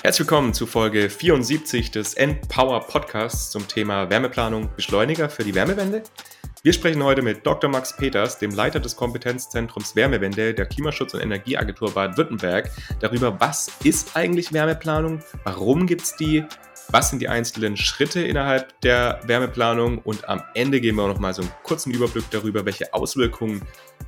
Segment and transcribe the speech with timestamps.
[0.00, 6.04] Herzlich willkommen zu Folge 74 des Endpower Podcasts zum Thema Wärmeplanung Beschleuniger für die Wärmewende.
[6.62, 7.68] Wir sprechen heute mit Dr.
[7.68, 14.16] Max Peters, dem Leiter des Kompetenzzentrums Wärmewende der Klimaschutz- und Energieagentur Baden-Württemberg, darüber, was ist
[14.16, 16.44] eigentlich Wärmeplanung, warum gibt es die,
[16.90, 21.18] was sind die einzelnen Schritte innerhalb der Wärmeplanung und am Ende geben wir auch noch
[21.18, 23.62] mal so einen kurzen Überblick darüber, welche Auswirkungen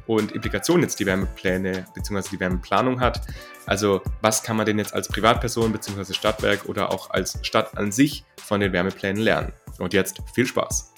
[0.06, 2.30] und Implikationen jetzt die Wärmepläne bzw.
[2.32, 3.20] die Wärmeplanung hat.
[3.66, 6.14] Also was kann man denn jetzt als Privatperson bzw.
[6.14, 9.52] Stadtwerk oder auch als Stadt an sich von den Wärmeplänen lernen?
[9.78, 10.94] Und jetzt viel Spaß.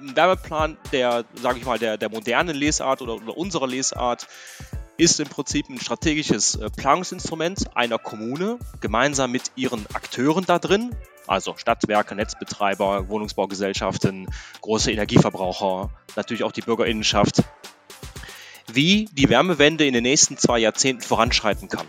[0.00, 4.26] Ein Wärmeplan der, sage ich mal, der, der modernen Lesart oder, oder unserer Lesart
[4.96, 10.94] ist im Prinzip ein strategisches äh, Planungsinstrument einer Kommune gemeinsam mit ihren Akteuren da drin,
[11.26, 14.28] also Stadtwerke, Netzbetreiber, Wohnungsbaugesellschaften,
[14.60, 17.42] große Energieverbraucher, natürlich auch die Bürgerinnenschaft,
[18.72, 21.86] wie die Wärmewende in den nächsten zwei Jahrzehnten voranschreiten kann.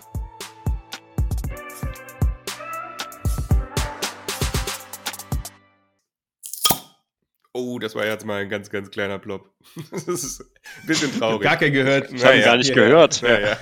[7.58, 9.50] Oh, das war jetzt mal ein ganz, ganz kleiner Plop.
[9.90, 11.42] Das ist ein bisschen traurig.
[11.44, 12.12] Gar kein gehört.
[12.12, 12.76] Ich habe gar nicht ja.
[12.76, 13.22] gehört.
[13.22, 13.58] Ja, ja.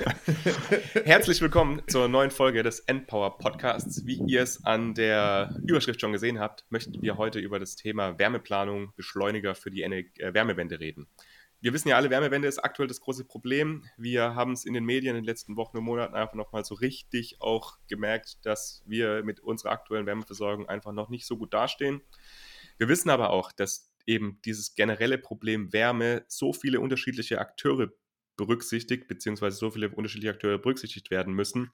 [1.06, 4.04] Herzlich willkommen zur neuen Folge des Endpower Podcasts.
[4.08, 8.18] Wie ihr es an der Überschrift schon gesehen habt, möchten wir heute über das Thema
[8.18, 11.06] Wärmeplanung, Beschleuniger für die äh, Wärmewende reden.
[11.62, 13.86] Wir wissen ja alle, Wärmewende ist aktuell das große Problem.
[13.96, 16.74] Wir haben es in den Medien in den letzten Wochen und Monaten einfach nochmal so
[16.74, 22.02] richtig auch gemerkt, dass wir mit unserer aktuellen Wärmeversorgung einfach noch nicht so gut dastehen.
[22.78, 27.90] Wir wissen aber auch, dass eben dieses generelle Problem Wärme so viele unterschiedliche Akteure
[28.36, 31.72] berücksichtigt, beziehungsweise so viele unterschiedliche Akteure berücksichtigt werden müssen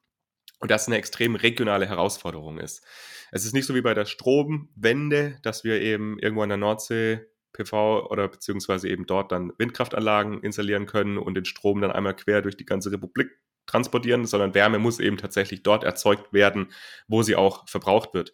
[0.60, 2.86] und das eine extrem regionale Herausforderung ist.
[3.32, 7.26] Es ist nicht so wie bei der Stromwende, dass wir eben irgendwo an der Nordsee
[7.54, 12.42] PV oder beziehungsweise eben dort dann Windkraftanlagen installieren können und den Strom dann einmal quer
[12.42, 13.30] durch die ganze Republik
[13.66, 16.72] transportieren, sondern Wärme muss eben tatsächlich dort erzeugt werden,
[17.08, 18.34] wo sie auch verbraucht wird.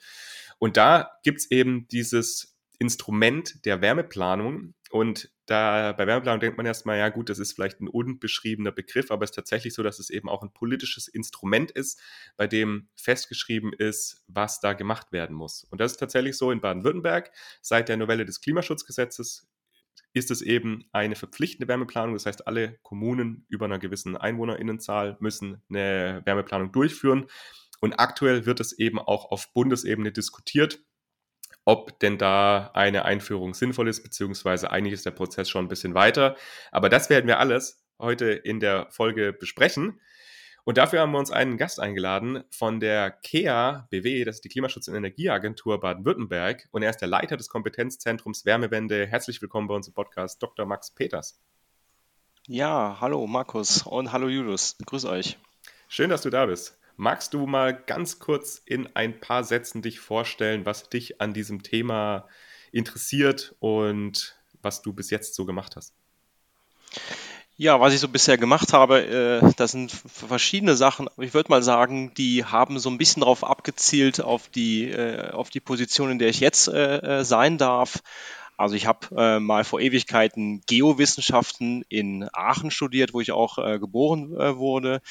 [0.59, 4.73] Und da gibt es eben dieses Instrument der Wärmeplanung.
[4.89, 9.11] Und da bei Wärmeplanung denkt man erstmal, ja gut, das ist vielleicht ein unbeschriebener Begriff,
[9.11, 11.99] aber es ist tatsächlich so, dass es eben auch ein politisches Instrument ist,
[12.37, 15.65] bei dem festgeschrieben ist, was da gemacht werden muss.
[15.65, 17.31] Und das ist tatsächlich so in Baden-Württemberg.
[17.61, 19.47] Seit der Novelle des Klimaschutzgesetzes
[20.13, 22.13] ist es eben eine verpflichtende Wärmeplanung.
[22.13, 27.27] Das heißt, alle Kommunen über einer gewissen Einwohnerinnenzahl müssen eine Wärmeplanung durchführen.
[27.81, 30.79] Und aktuell wird es eben auch auf Bundesebene diskutiert
[31.65, 35.95] ob denn da eine Einführung sinnvoll ist, beziehungsweise eigentlich ist der Prozess schon ein bisschen
[35.95, 36.35] weiter.
[36.71, 39.99] Aber das werden wir alles heute in der Folge besprechen.
[40.63, 44.49] Und dafür haben wir uns einen Gast eingeladen von der KEA BW, das ist die
[44.49, 46.67] Klimaschutz- und Energieagentur Baden-Württemberg.
[46.71, 49.05] Und er ist der Leiter des Kompetenzzentrums Wärmewende.
[49.05, 50.65] Herzlich willkommen bei uns im Podcast, Dr.
[50.65, 51.39] Max Peters.
[52.47, 54.75] Ja, hallo Markus und hallo Julius.
[54.83, 55.37] Grüß euch.
[55.87, 56.79] Schön, dass du da bist.
[56.97, 61.61] Magst du mal ganz kurz in ein paar Sätzen dich vorstellen, was dich an diesem
[61.61, 62.27] Thema
[62.71, 65.93] interessiert und was du bis jetzt so gemacht hast?
[67.57, 71.09] Ja, was ich so bisher gemacht habe, äh, das sind verschiedene Sachen.
[71.17, 75.49] Ich würde mal sagen, die haben so ein bisschen darauf abgezielt, auf die, äh, auf
[75.49, 77.99] die Position, in der ich jetzt äh, sein darf.
[78.57, 85.01] Also ich habe mal vor Ewigkeiten Geowissenschaften in Aachen studiert, wo ich auch geboren wurde.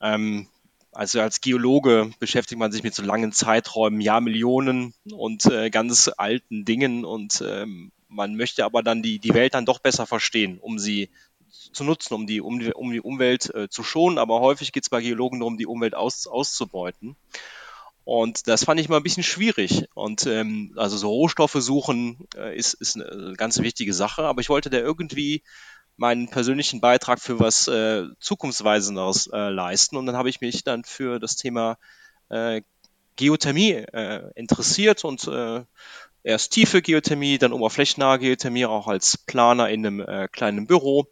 [0.00, 0.48] Ähm,
[0.96, 6.64] also als Geologe beschäftigt man sich mit so langen Zeiträumen, Jahrmillionen und äh, ganz alten
[6.64, 10.78] Dingen und ähm, man möchte aber dann die, die Welt dann doch besser verstehen, um
[10.78, 11.10] sie
[11.72, 14.18] zu nutzen, um die, um die, um die Umwelt äh, zu schonen.
[14.18, 17.16] Aber häufig geht es bei Geologen darum, die Umwelt aus, auszubeuten.
[18.04, 19.86] Und das fand ich mal ein bisschen schwierig.
[19.94, 24.22] Und ähm, also so Rohstoffe suchen äh, ist, ist eine ganz wichtige Sache.
[24.22, 25.42] Aber ich wollte da irgendwie
[25.96, 29.96] meinen persönlichen Beitrag für was äh, Zukunftsweisenderes äh, leisten.
[29.96, 31.78] Und dann habe ich mich dann für das Thema
[32.28, 32.62] äh,
[33.16, 35.64] Geothermie äh, interessiert und äh,
[36.22, 41.06] erst tiefe Geothermie, dann oberflächennahe Geothermie, auch als Planer in einem äh, kleinen Büro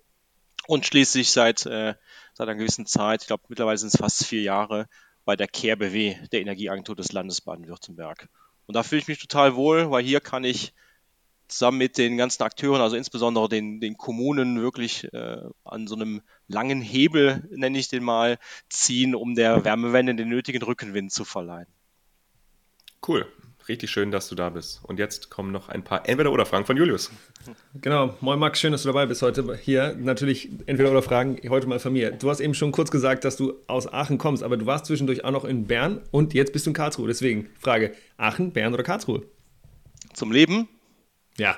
[0.66, 1.98] und schließlich seit, seit
[2.38, 4.88] einer gewissen Zeit, ich glaube mittlerweile sind es fast vier Jahre,
[5.26, 8.28] bei der CareBW, der Energieagentur des Landes Baden-Württemberg.
[8.66, 10.72] Und da fühle ich mich total wohl, weil hier kann ich
[11.48, 16.22] zusammen mit den ganzen Akteuren, also insbesondere den, den Kommunen, wirklich äh, an so einem
[16.48, 18.38] langen Hebel, nenne ich den mal,
[18.68, 21.68] ziehen, um der Wärmewende den nötigen Rückenwind zu verleihen.
[23.06, 23.26] Cool.
[23.66, 24.80] Richtig schön, dass du da bist.
[24.82, 27.10] Und jetzt kommen noch ein paar Entweder-Oder-Fragen von Julius.
[27.80, 28.14] Genau.
[28.20, 29.96] Moin Max, schön, dass du dabei bist heute hier.
[29.98, 32.10] Natürlich Entweder-Oder-Fragen heute mal von mir.
[32.10, 35.24] Du hast eben schon kurz gesagt, dass du aus Aachen kommst, aber du warst zwischendurch
[35.24, 37.08] auch noch in Bern und jetzt bist du in Karlsruhe.
[37.08, 39.22] Deswegen Frage, Aachen, Bern oder Karlsruhe?
[40.12, 40.68] Zum Leben
[41.38, 41.56] ja.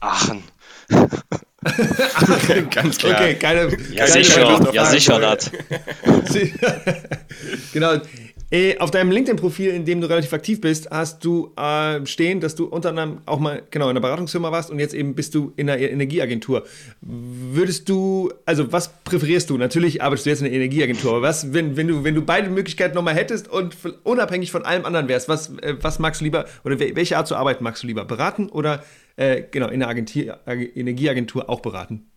[0.00, 0.42] Aachen.
[0.90, 3.20] okay, ganz klar.
[3.20, 5.50] Okay, keine, ja, keine sicher, ja, sicher das.
[7.72, 8.00] genau.
[8.48, 12.54] Äh, auf deinem LinkedIn-Profil, in dem du relativ aktiv bist, hast du äh, stehen, dass
[12.54, 15.52] du unter anderem auch mal genau in einer Beratungsfirma warst und jetzt eben bist du
[15.56, 16.64] in einer Energieagentur.
[17.00, 19.58] Würdest du, also was präferierst du?
[19.58, 22.48] Natürlich arbeitest du jetzt in einer Energieagentur, aber was, wenn, wenn, du, wenn du beide
[22.48, 26.44] Möglichkeiten nochmal hättest und unabhängig von allem anderen wärst, was, äh, was magst du lieber
[26.62, 28.04] oder welche Art zu arbeiten magst du lieber?
[28.04, 28.84] Beraten oder
[29.16, 32.10] äh, genau in einer Agentur, Energieagentur auch beraten?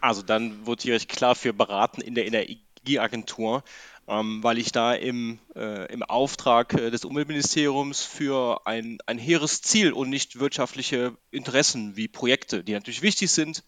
[0.00, 3.62] Also dann votiere ich klar für Beraten in der Energieagentur
[4.08, 9.60] ähm, weil ich da im, äh, im Auftrag äh, des Umweltministeriums für ein, ein hehres
[9.60, 13.64] Ziel und nicht wirtschaftliche Interessen wie Projekte, die natürlich wichtig sind,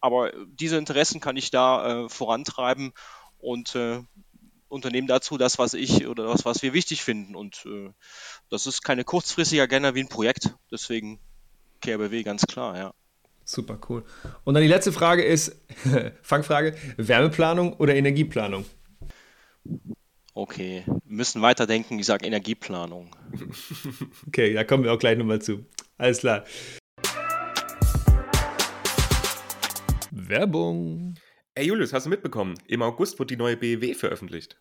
[0.00, 2.92] aber diese Interessen kann ich da äh, vorantreiben
[3.38, 4.02] und äh,
[4.68, 7.36] unternehmen dazu das, was ich oder das, was wir wichtig finden.
[7.36, 7.90] Und äh,
[8.50, 10.56] das ist keine kurzfristige Agenda wie ein Projekt.
[10.72, 11.20] Deswegen
[11.84, 12.94] KRBW ganz klar, ja.
[13.44, 14.04] Super cool.
[14.44, 15.54] Und dann die letzte Frage ist,
[16.22, 18.64] Fangfrage, Wärmeplanung oder Energieplanung?
[20.32, 21.98] Okay, wir müssen weiterdenken.
[21.98, 23.14] Ich sage Energieplanung.
[24.26, 25.66] okay, da kommen wir auch gleich nochmal zu.
[25.98, 26.44] Alles klar.
[30.10, 31.16] Werbung.
[31.54, 32.54] Ey Julius, hast du mitbekommen?
[32.66, 34.58] Im August wird die neue BEW veröffentlicht.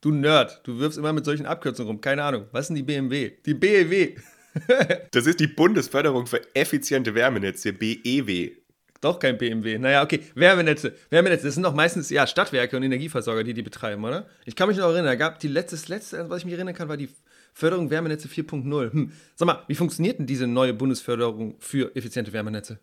[0.00, 2.00] Du Nerd, du wirfst immer mit solchen Abkürzungen rum.
[2.00, 2.46] Keine Ahnung.
[2.50, 3.30] Was ist denn die BMW?
[3.46, 4.16] Die BEW.
[5.10, 8.52] das ist die Bundesförderung für effiziente Wärmenetze, BEW.
[9.00, 9.78] Doch kein BMW.
[9.78, 10.20] Naja, okay.
[10.34, 10.94] Wärmenetze.
[11.10, 14.28] Wärmenetze, das sind doch meistens ja, Stadtwerke und Energieversorger, die die betreiben, oder?
[14.44, 16.74] Ich kann mich noch erinnern, da gab die letzte, das letzte, was ich mich erinnern
[16.74, 17.08] kann, war die
[17.52, 18.92] Förderung Wärmenetze 4.0.
[18.92, 19.12] Hm.
[19.34, 22.78] Sag mal, wie funktioniert denn diese neue Bundesförderung für effiziente Wärmenetze?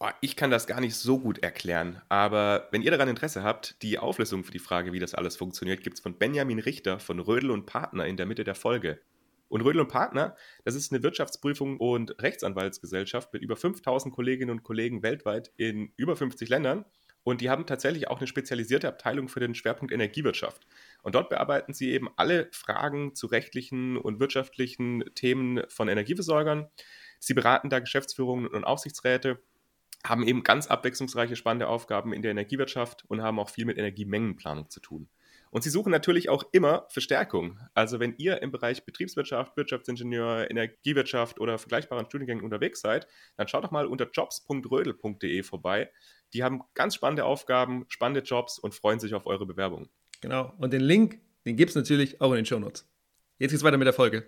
[0.00, 3.80] Oh, ich kann das gar nicht so gut erklären, aber wenn ihr daran Interesse habt,
[3.82, 7.18] die Auflösung für die Frage, wie das alles funktioniert, gibt es von Benjamin Richter von
[7.18, 8.98] Rödel und Partner in der Mitte der Folge.
[9.48, 14.62] Und Rödel und Partner, das ist eine Wirtschaftsprüfung und Rechtsanwaltsgesellschaft mit über 5000 Kolleginnen und
[14.62, 16.84] Kollegen weltweit in über 50 Ländern.
[17.22, 20.64] Und die haben tatsächlich auch eine spezialisierte Abteilung für den Schwerpunkt Energiewirtschaft.
[21.02, 26.68] Und dort bearbeiten sie eben alle Fragen zu rechtlichen und wirtschaftlichen Themen von Energieversorgern.
[27.18, 29.40] Sie beraten da Geschäftsführungen und Aufsichtsräte,
[30.04, 34.70] haben eben ganz abwechslungsreiche, spannende Aufgaben in der Energiewirtschaft und haben auch viel mit Energiemengenplanung
[34.70, 35.08] zu tun.
[35.56, 37.58] Und sie suchen natürlich auch immer Verstärkung.
[37.72, 43.06] Also wenn ihr im Bereich Betriebswirtschaft, Wirtschaftsingenieur, Energiewirtschaft oder vergleichbaren Studiengängen unterwegs seid,
[43.38, 45.90] dann schaut doch mal unter jobs.rödel.de vorbei.
[46.34, 49.88] Die haben ganz spannende Aufgaben, spannende Jobs und freuen sich auf eure Bewerbung.
[50.20, 50.52] Genau.
[50.58, 52.86] Und den Link, den gibt es natürlich auch in den Shownotes.
[53.38, 54.26] Jetzt geht's weiter mit der Folge.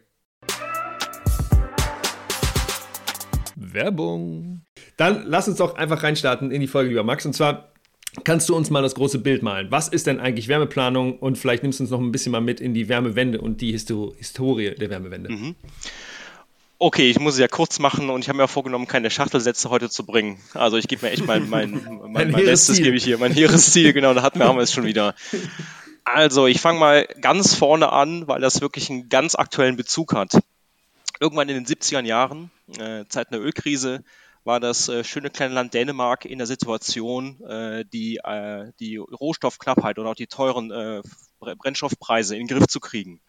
[3.55, 4.63] Werbung.
[4.97, 7.27] Dann lass uns doch einfach reinstarten in die Folge, lieber Max.
[7.27, 7.75] Und zwar
[8.25, 9.71] Kannst du uns mal das große Bild malen?
[9.71, 11.19] Was ist denn eigentlich Wärmeplanung?
[11.19, 13.73] Und vielleicht nimmst du uns noch ein bisschen mal mit in die Wärmewende und die
[13.73, 15.31] Histor Historie der Wärmewende.
[15.31, 15.55] Mhm.
[16.81, 19.91] Okay, ich muss es ja kurz machen und ich habe mir vorgenommen, keine Schachtelsätze heute
[19.91, 20.39] zu bringen.
[20.55, 21.73] Also ich gebe mir echt mein, mein,
[22.09, 24.63] mein, mein Bestes, gebe ich hier, mein hehres Ziel, genau, da hatten wir, haben wir
[24.63, 25.15] es schon wieder.
[26.05, 30.39] Also ich fange mal ganz vorne an, weil das wirklich einen ganz aktuellen Bezug hat.
[31.19, 34.05] Irgendwann in den 70er Jahren, äh, Zeit der Ölkrise,
[34.45, 39.99] war das äh, schöne kleine Land Dänemark in der Situation, äh, die, äh, die Rohstoffknappheit
[39.99, 41.03] und auch die teuren
[41.41, 43.21] Brennstoffpreise in den Griff zu kriegen.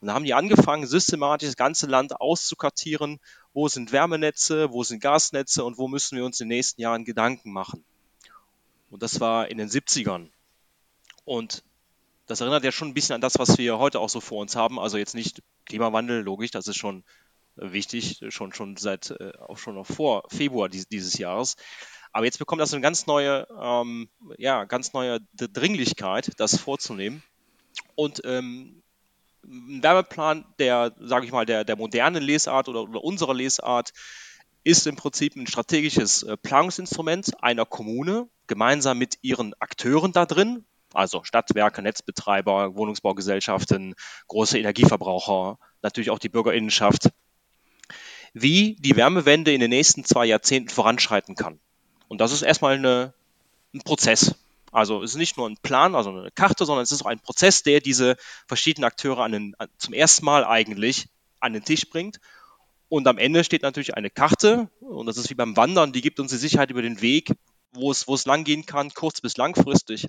[0.00, 3.20] Und da haben die angefangen, systematisch das ganze Land auszukartieren,
[3.52, 7.04] wo sind Wärmenetze, wo sind Gasnetze und wo müssen wir uns in den nächsten Jahren
[7.04, 7.84] Gedanken machen.
[8.90, 10.30] Und das war in den 70ern.
[11.24, 11.62] Und
[12.26, 14.56] das erinnert ja schon ein bisschen an das, was wir heute auch so vor uns
[14.56, 14.78] haben.
[14.78, 17.04] Also jetzt nicht Klimawandel, logisch, das ist schon
[17.60, 21.56] wichtig, schon, schon seit, äh, auch schon noch vor Februar dies, dieses Jahres.
[22.12, 27.22] Aber jetzt bekommt das eine ganz neue, ähm, ja, ganz neue Dringlichkeit, das vorzunehmen.
[27.94, 28.82] Und ähm,
[29.44, 33.92] ein Wärmeplan der, sage ich mal, der, der modernen Lesart oder, oder unserer Lesart
[34.64, 40.64] ist im Prinzip ein strategisches äh, Planungsinstrument einer Kommune, gemeinsam mit ihren Akteuren da drin,
[40.92, 43.94] also Stadtwerke, Netzbetreiber, Wohnungsbaugesellschaften,
[44.28, 47.10] große Energieverbraucher, natürlich auch die Bürgerinnenschaft,
[48.32, 51.58] wie die Wärmewende in den nächsten zwei Jahrzehnten voranschreiten kann.
[52.08, 53.12] Und das ist erstmal eine,
[53.74, 54.34] ein Prozess.
[54.72, 57.20] Also es ist nicht nur ein Plan, also eine Karte, sondern es ist auch ein
[57.20, 61.08] Prozess, der diese verschiedenen Akteure an den, zum ersten Mal eigentlich
[61.40, 62.20] an den Tisch bringt.
[62.88, 66.20] Und am Ende steht natürlich eine Karte, und das ist wie beim Wandern, die gibt
[66.20, 67.32] uns die Sicherheit über den Weg,
[67.72, 70.08] wo es, wo es lang gehen kann, kurz- bis langfristig.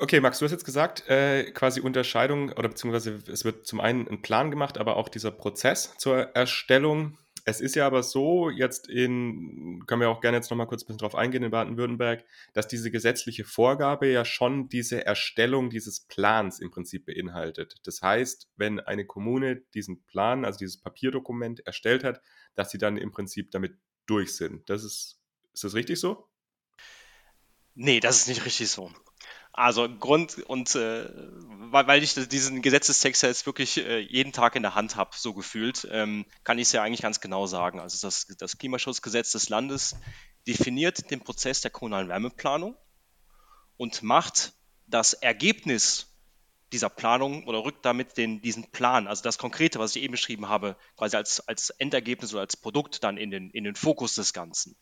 [0.00, 4.06] Okay, Max, du hast jetzt gesagt, äh, quasi Unterscheidung oder beziehungsweise es wird zum einen
[4.06, 7.18] ein Plan gemacht, aber auch dieser Prozess zur Erstellung.
[7.44, 10.86] Es ist ja aber so, jetzt in, können wir auch gerne jetzt nochmal kurz ein
[10.86, 16.60] bisschen drauf eingehen in Baden-Württemberg, dass diese gesetzliche Vorgabe ja schon diese Erstellung dieses Plans
[16.60, 17.80] im Prinzip beinhaltet.
[17.82, 22.20] Das heißt, wenn eine Kommune diesen Plan, also dieses Papierdokument erstellt hat,
[22.54, 23.76] dass sie dann im Prinzip damit
[24.06, 24.70] durch sind.
[24.70, 25.18] Das ist,
[25.54, 26.28] ist das richtig so?
[27.74, 28.92] Nee, das ist nicht richtig so.
[29.58, 31.08] Also Grund und äh,
[31.72, 35.88] weil, ich diesen Gesetzestext jetzt wirklich äh, jeden Tag in der Hand habe, so gefühlt,
[35.90, 37.80] ähm, kann ich es ja eigentlich ganz genau sagen.
[37.80, 39.96] Also das, das Klimaschutzgesetz des Landes
[40.46, 42.76] definiert den Prozess der kommunalen Wärmeplanung
[43.76, 44.52] und macht
[44.86, 46.06] das Ergebnis
[46.72, 50.48] dieser Planung oder rückt damit den, diesen Plan, also das Konkrete, was ich eben beschrieben
[50.48, 54.32] habe, quasi als, als Endergebnis oder als Produkt dann in den, in den Fokus des
[54.32, 54.76] Ganzen.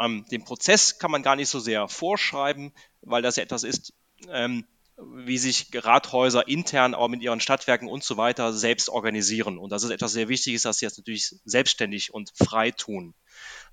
[0.00, 2.72] Ähm, den Prozess kann man gar nicht so sehr vorschreiben,
[3.02, 3.92] weil das ja etwas ist,
[4.28, 9.58] ähm, wie sich Rathäuser intern, aber mit ihren Stadtwerken und so weiter selbst organisieren.
[9.58, 13.14] Und das ist etwas sehr Wichtiges, dass sie das natürlich selbstständig und frei tun.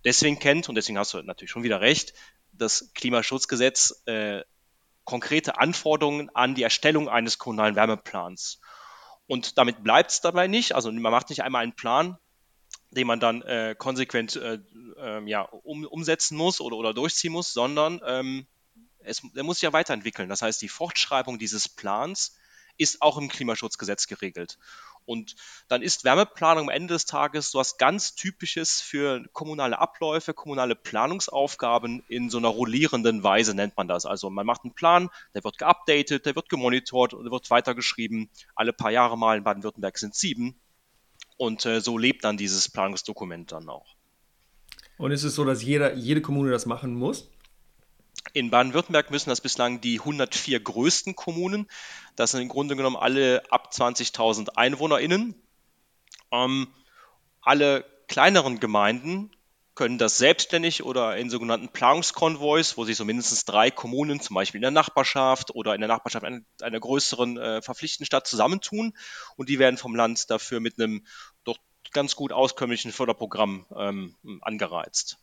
[0.03, 2.13] Deswegen kennt, und deswegen hast du natürlich schon wieder recht,
[2.53, 4.41] das Klimaschutzgesetz äh,
[5.03, 8.59] konkrete Anforderungen an die Erstellung eines kommunalen Wärmeplans.
[9.27, 10.73] Und damit bleibt es dabei nicht.
[10.73, 12.17] Also man macht nicht einmal einen Plan,
[12.91, 14.59] den man dann äh, konsequent äh,
[14.97, 18.45] äh, ja, um, umsetzen muss oder, oder durchziehen muss, sondern ähm,
[18.99, 20.29] es, er muss sich ja weiterentwickeln.
[20.29, 22.35] Das heißt, die Fortschreibung dieses Plans
[22.77, 24.57] ist auch im Klimaschutzgesetz geregelt.
[25.05, 25.35] Und
[25.67, 30.75] dann ist Wärmeplanung am Ende des Tages so was ganz Typisches für kommunale Abläufe, kommunale
[30.75, 34.05] Planungsaufgaben in so einer rollierenden Weise nennt man das.
[34.05, 38.29] Also man macht einen Plan, der wird geupdatet, der wird gemonitort und der wird weitergeschrieben.
[38.55, 40.60] Alle paar Jahre mal in Baden-Württemberg sind sieben.
[41.41, 43.95] Und äh, so lebt dann dieses Planungsdokument dann auch.
[44.99, 47.31] Und ist es so, dass jeder, jede Kommune das machen muss?
[48.33, 51.67] In Baden-Württemberg müssen das bislang die 104 größten Kommunen.
[52.15, 55.33] Das sind im Grunde genommen alle ab 20.000 EinwohnerInnen.
[56.31, 56.67] Ähm,
[57.41, 59.31] alle kleineren Gemeinden
[59.81, 64.59] können das selbstständig oder in sogenannten Planungskonvois, wo sich so mindestens drei Kommunen, zum Beispiel
[64.59, 68.93] in der Nachbarschaft oder in der Nachbarschaft einer, einer größeren äh, verpflichtenden Stadt zusammentun.
[69.37, 71.03] Und die werden vom Land dafür mit einem
[71.45, 71.57] doch
[71.93, 75.17] ganz gut auskömmlichen Förderprogramm ähm, angereizt.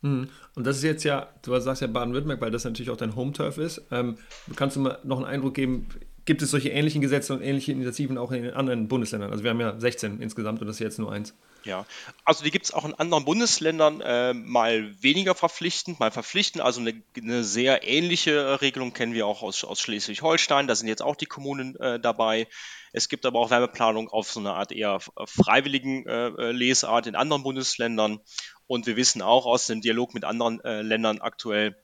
[0.00, 0.30] Mhm.
[0.54, 3.58] Und das ist jetzt ja, du sagst ja Baden-Württemberg, weil das natürlich auch dein Home-Turf
[3.58, 3.82] ist.
[3.90, 4.16] Ähm,
[4.54, 5.88] kannst du mal noch einen Eindruck geben,
[6.24, 9.32] gibt es solche ähnlichen Gesetze und ähnliche Initiativen auch in den anderen Bundesländern?
[9.32, 11.34] Also wir haben ja 16 insgesamt und das ist jetzt nur eins.
[11.66, 11.84] Ja,
[12.24, 16.62] also die gibt es auch in anderen Bundesländern äh, mal weniger verpflichtend, mal verpflichtend.
[16.62, 20.68] Also eine, eine sehr ähnliche äh, Regelung kennen wir auch aus, aus Schleswig-Holstein.
[20.68, 22.46] Da sind jetzt auch die Kommunen äh, dabei.
[22.92, 27.16] Es gibt aber auch Wärmeplanung auf so eine Art eher freiwilligen äh, äh, Lesart in
[27.16, 28.20] anderen Bundesländern.
[28.68, 31.76] Und wir wissen auch aus dem Dialog mit anderen äh, Ländern aktuell,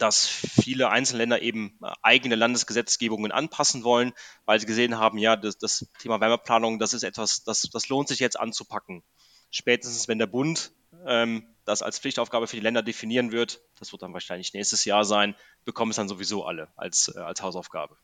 [0.00, 4.12] dass viele Einzelländer eben äh, eigene Landesgesetzgebungen anpassen wollen,
[4.46, 8.08] weil sie gesehen haben, ja, das, das Thema Wärmeplanung, das ist etwas, das, das lohnt
[8.08, 9.02] sich jetzt anzupacken.
[9.50, 10.72] Spätestens, wenn der Bund
[11.06, 15.04] ähm, das als Pflichtaufgabe für die Länder definieren wird, das wird dann wahrscheinlich nächstes Jahr
[15.04, 17.96] sein, bekommen es dann sowieso alle als, äh, als Hausaufgabe.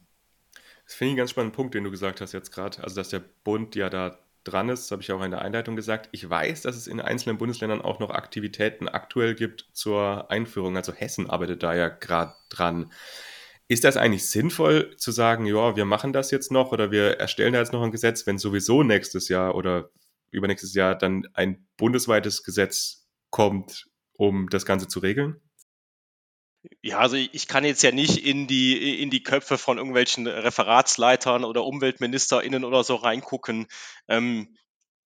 [0.85, 2.83] Das finde ich einen ganz spannenden Punkt, den du gesagt hast jetzt gerade.
[2.83, 5.77] Also, dass der Bund ja da dran ist, das habe ich auch in der Einleitung
[5.77, 6.09] gesagt.
[6.13, 10.77] Ich weiß, dass es in einzelnen Bundesländern auch noch Aktivitäten aktuell gibt zur Einführung.
[10.77, 12.93] Also Hessen arbeitet da ja gerade dran.
[13.69, 17.53] Ist das eigentlich sinnvoll zu sagen, ja, wir machen das jetzt noch oder wir erstellen
[17.53, 19.91] da jetzt noch ein Gesetz, wenn sowieso nächstes Jahr oder
[20.31, 25.41] übernächstes Jahr dann ein bundesweites Gesetz kommt, um das Ganze zu regeln?
[26.83, 31.45] Ja, also ich kann jetzt ja nicht in die, in die Köpfe von irgendwelchen Referatsleitern
[31.45, 33.67] oder UmweltministerInnen oder so reingucken.
[34.09, 34.57] Ähm,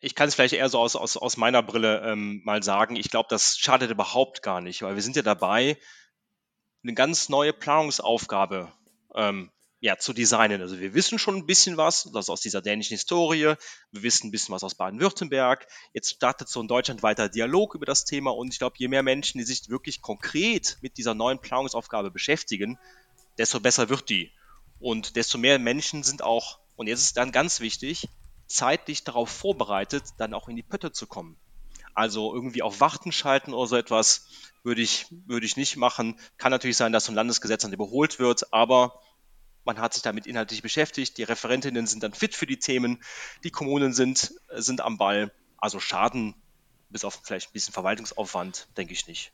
[0.01, 2.97] ich kann es vielleicht eher so aus, aus, aus meiner Brille ähm, mal sagen.
[2.97, 5.77] Ich glaube, das schadet überhaupt gar nicht, weil wir sind ja dabei,
[6.83, 8.73] eine ganz neue Planungsaufgabe
[9.15, 9.51] ähm,
[9.81, 10.61] ja, zu designen.
[10.61, 13.55] Also wir wissen schon ein bisschen was, das aus dieser dänischen Historie,
[13.91, 15.67] wir wissen ein bisschen was aus Baden-Württemberg.
[15.95, 19.39] Jetzt startet so ein deutschlandweiter Dialog über das Thema und ich glaube, je mehr Menschen,
[19.39, 22.79] die sich wirklich konkret mit dieser neuen Planungsaufgabe beschäftigen,
[23.39, 24.33] desto besser wird die.
[24.79, 28.09] Und desto mehr Menschen sind auch, und jetzt ist dann ganz wichtig,
[28.47, 31.39] zeitlich darauf vorbereitet, dann auch in die Pötte zu kommen.
[31.95, 34.27] Also irgendwie auf Warten schalten oder so etwas
[34.63, 36.19] würde ich, würde ich nicht machen.
[36.37, 39.01] Kann natürlich sein, dass so ein Landesgesetz dann überholt wird, aber
[39.71, 42.99] man hat sich damit inhaltlich beschäftigt, die Referentinnen sind dann fit für die Themen,
[43.45, 45.31] die Kommunen sind, sind am Ball.
[45.59, 46.35] Also Schaden,
[46.89, 49.31] bis auf vielleicht ein bisschen Verwaltungsaufwand, denke ich nicht.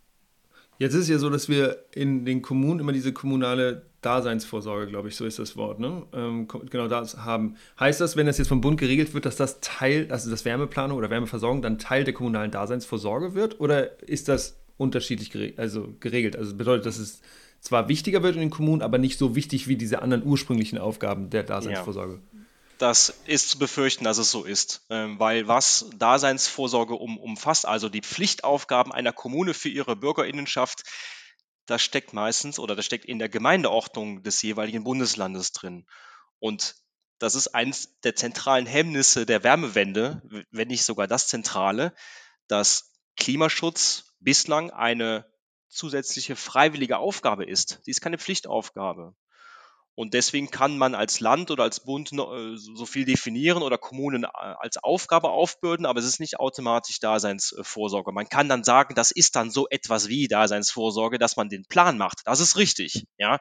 [0.78, 5.08] Jetzt ist es ja so, dass wir in den Kommunen immer diese kommunale Daseinsvorsorge, glaube
[5.08, 6.04] ich, so ist das Wort, ne?
[6.12, 7.56] Ähm, genau das haben.
[7.80, 10.98] Heißt das, wenn das jetzt vom Bund geregelt wird, dass das Teil, also das Wärmeplanung
[10.98, 13.58] oder Wärmeversorgung dann Teil der kommunalen Daseinsvorsorge wird?
[13.58, 15.58] Oder ist das unterschiedlich geregelt?
[15.58, 16.36] Also, geregelt?
[16.36, 17.22] also bedeutet, dass es
[17.66, 21.30] zwar wichtiger wird in den Kommunen, aber nicht so wichtig wie diese anderen ursprünglichen Aufgaben
[21.30, 22.14] der Daseinsvorsorge.
[22.14, 22.40] Ja.
[22.78, 27.88] Das ist zu befürchten, dass es so ist, ähm, weil was Daseinsvorsorge um, umfasst, also
[27.88, 30.82] die Pflichtaufgaben einer Kommune für ihre Bürgerinnenschaft,
[31.64, 35.86] das steckt meistens oder das steckt in der Gemeindeordnung des jeweiligen Bundeslandes drin.
[36.38, 36.76] Und
[37.18, 41.94] das ist eines der zentralen Hemmnisse der Wärmewende, wenn nicht sogar das zentrale,
[42.46, 45.24] dass Klimaschutz bislang eine
[45.68, 47.80] zusätzliche freiwillige Aufgabe ist.
[47.82, 49.14] Sie ist keine Pflichtaufgabe.
[49.96, 54.24] Und deswegen kann man als Land oder als Bund äh, so viel definieren oder Kommunen
[54.24, 58.12] äh, als Aufgabe aufbürden, aber es ist nicht automatisch Daseinsvorsorge.
[58.12, 61.96] Man kann dann sagen, das ist dann so etwas wie Daseinsvorsorge, dass man den Plan
[61.96, 62.20] macht.
[62.26, 63.38] Das ist richtig, ja.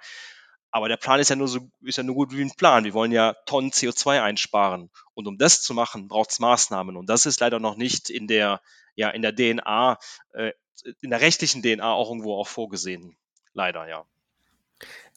[0.72, 2.86] Aber der Plan ist ja nur so, ist ja nur gut wie ein Plan.
[2.86, 4.90] Wir wollen ja Tonnen CO2 einsparen.
[5.14, 6.96] Und um das zu machen, braucht es Maßnahmen.
[6.96, 8.62] Und das ist leider noch nicht in der,
[8.96, 9.98] ja, in der DNA,
[10.34, 10.52] äh,
[11.02, 13.16] in der rechtlichen DNA auch irgendwo auch vorgesehen.
[13.54, 14.06] Leider, ja.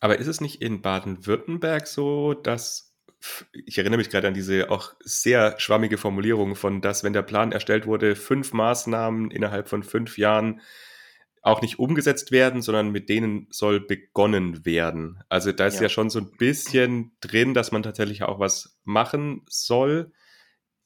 [0.00, 2.88] Aber ist es nicht in Baden-Württemberg so, dass
[3.52, 7.50] ich erinnere mich gerade an diese auch sehr schwammige Formulierung von, dass wenn der Plan
[7.52, 10.60] erstellt wurde, fünf Maßnahmen innerhalb von fünf Jahren
[11.42, 15.20] auch nicht umgesetzt werden, sondern mit denen soll begonnen werden.
[15.28, 18.78] Also da ist ja, ja schon so ein bisschen drin, dass man tatsächlich auch was
[18.84, 20.12] machen soll.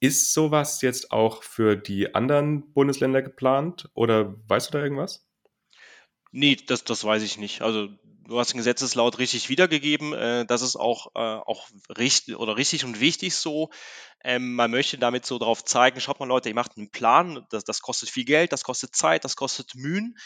[0.02, 5.28] Ist sowas jetzt auch für die anderen Bundesländer geplant oder weißt du da irgendwas?
[6.32, 7.62] Nee, das, das weiß ich nicht.
[7.62, 7.86] Also
[8.26, 10.12] du hast den Gesetzeslaut richtig wiedergegeben.
[10.12, 13.70] Äh, das ist auch, äh, auch richtig oder richtig und wichtig so.
[14.24, 17.62] Ähm, man möchte damit so darauf zeigen, schaut mal Leute, ihr macht einen Plan, das,
[17.62, 20.18] das kostet viel Geld, das kostet Zeit, das kostet Mühen.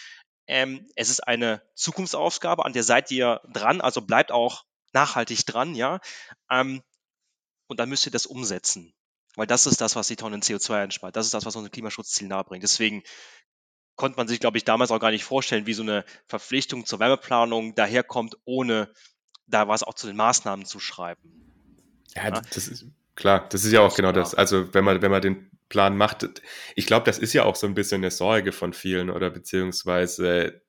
[0.47, 4.65] Ähm, es ist eine Zukunftsaufgabe, an der seid ihr dran, also bleibt auch
[4.95, 6.01] nachhaltig dran, ja.
[6.51, 6.83] Ähm,
[7.67, 8.95] und dann müsst ihr das umsetzen.
[9.37, 11.15] Weil das ist das, was die Tonnen CO2 einspart.
[11.15, 12.63] Das ist das, was unser Klimaschutzziel nahebringt.
[12.63, 13.03] Deswegen
[13.95, 16.99] konnte man sich, glaube ich, damals auch gar nicht vorstellen, wie so eine Verpflichtung zur
[16.99, 18.91] Wärmeplanung daherkommt, ohne
[19.47, 21.21] da was auch zu den Maßnahmen zu schreiben.
[22.15, 22.43] Ja, ja?
[22.53, 24.35] das ist klar, das ist ja auch genau das.
[24.35, 26.27] Also wenn man, wenn man den Plan macht,
[26.75, 30.63] ich glaube, das ist ja auch so ein bisschen eine Sorge von vielen oder beziehungsweise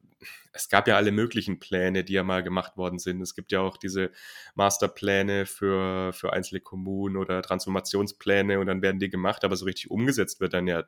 [0.51, 3.21] es gab ja alle möglichen Pläne, die ja mal gemacht worden sind.
[3.21, 4.11] Es gibt ja auch diese
[4.55, 9.91] Masterpläne für, für einzelne Kommunen oder Transformationspläne und dann werden die gemacht, aber so richtig
[9.91, 10.83] umgesetzt wird dann ja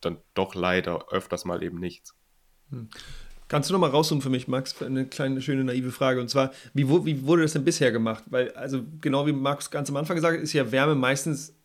[0.00, 2.14] dann doch leider öfters mal eben nichts.
[2.70, 2.88] Hm.
[3.48, 6.20] Kannst du noch mal rauszoomen für mich, Max, eine kleine, schöne, naive Frage.
[6.20, 8.24] Und zwar, wie, wie wurde das denn bisher gemacht?
[8.26, 11.57] Weil, also genau wie Max ganz am Anfang gesagt hat, ist ja Wärme meistens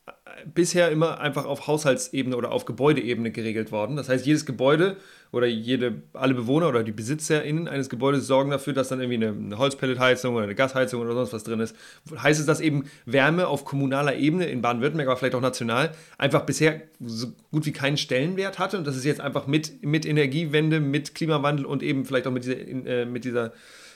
[0.46, 3.96] bisher immer einfach auf Haushaltsebene oder auf Gebäudeebene geregelt worden.
[3.96, 4.98] Das heißt, jedes Gebäude
[5.32, 9.38] oder jede, alle Bewohner oder die BesitzerInnen eines Gebäudes sorgen dafür, dass dann irgendwie eine,
[9.38, 11.76] eine Holzpelletheizung oder eine Gasheizung oder sonst was drin ist.
[12.16, 16.42] Heißt es, dass eben Wärme auf kommunaler Ebene in Baden-Württemberg, aber vielleicht auch national, einfach
[16.42, 20.80] bisher so gut wie keinen Stellenwert hatte und dass es jetzt einfach mit, mit Energiewende,
[20.80, 23.54] mit Klimawandel und eben vielleicht auch mit dieser, äh, mit dieser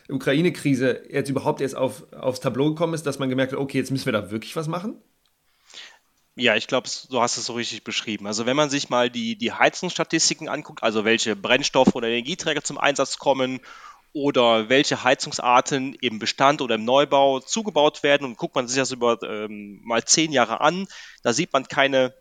[0.09, 3.91] Ukraine-Krise jetzt überhaupt erst auf, aufs Tableau gekommen ist, dass man gemerkt hat, okay, jetzt
[3.91, 4.95] müssen wir da wirklich was machen?
[6.39, 8.27] Ja, ich glaube, du hast es so richtig beschrieben.
[8.27, 12.77] Also wenn man sich mal die, die Heizungsstatistiken anguckt, also welche Brennstoffe oder Energieträger zum
[12.77, 13.59] Einsatz kommen
[14.13, 18.91] oder welche Heizungsarten im Bestand oder im Neubau zugebaut werden und guckt man sich das
[18.91, 20.87] über ähm, mal zehn Jahre an,
[21.23, 22.13] da sieht man keine,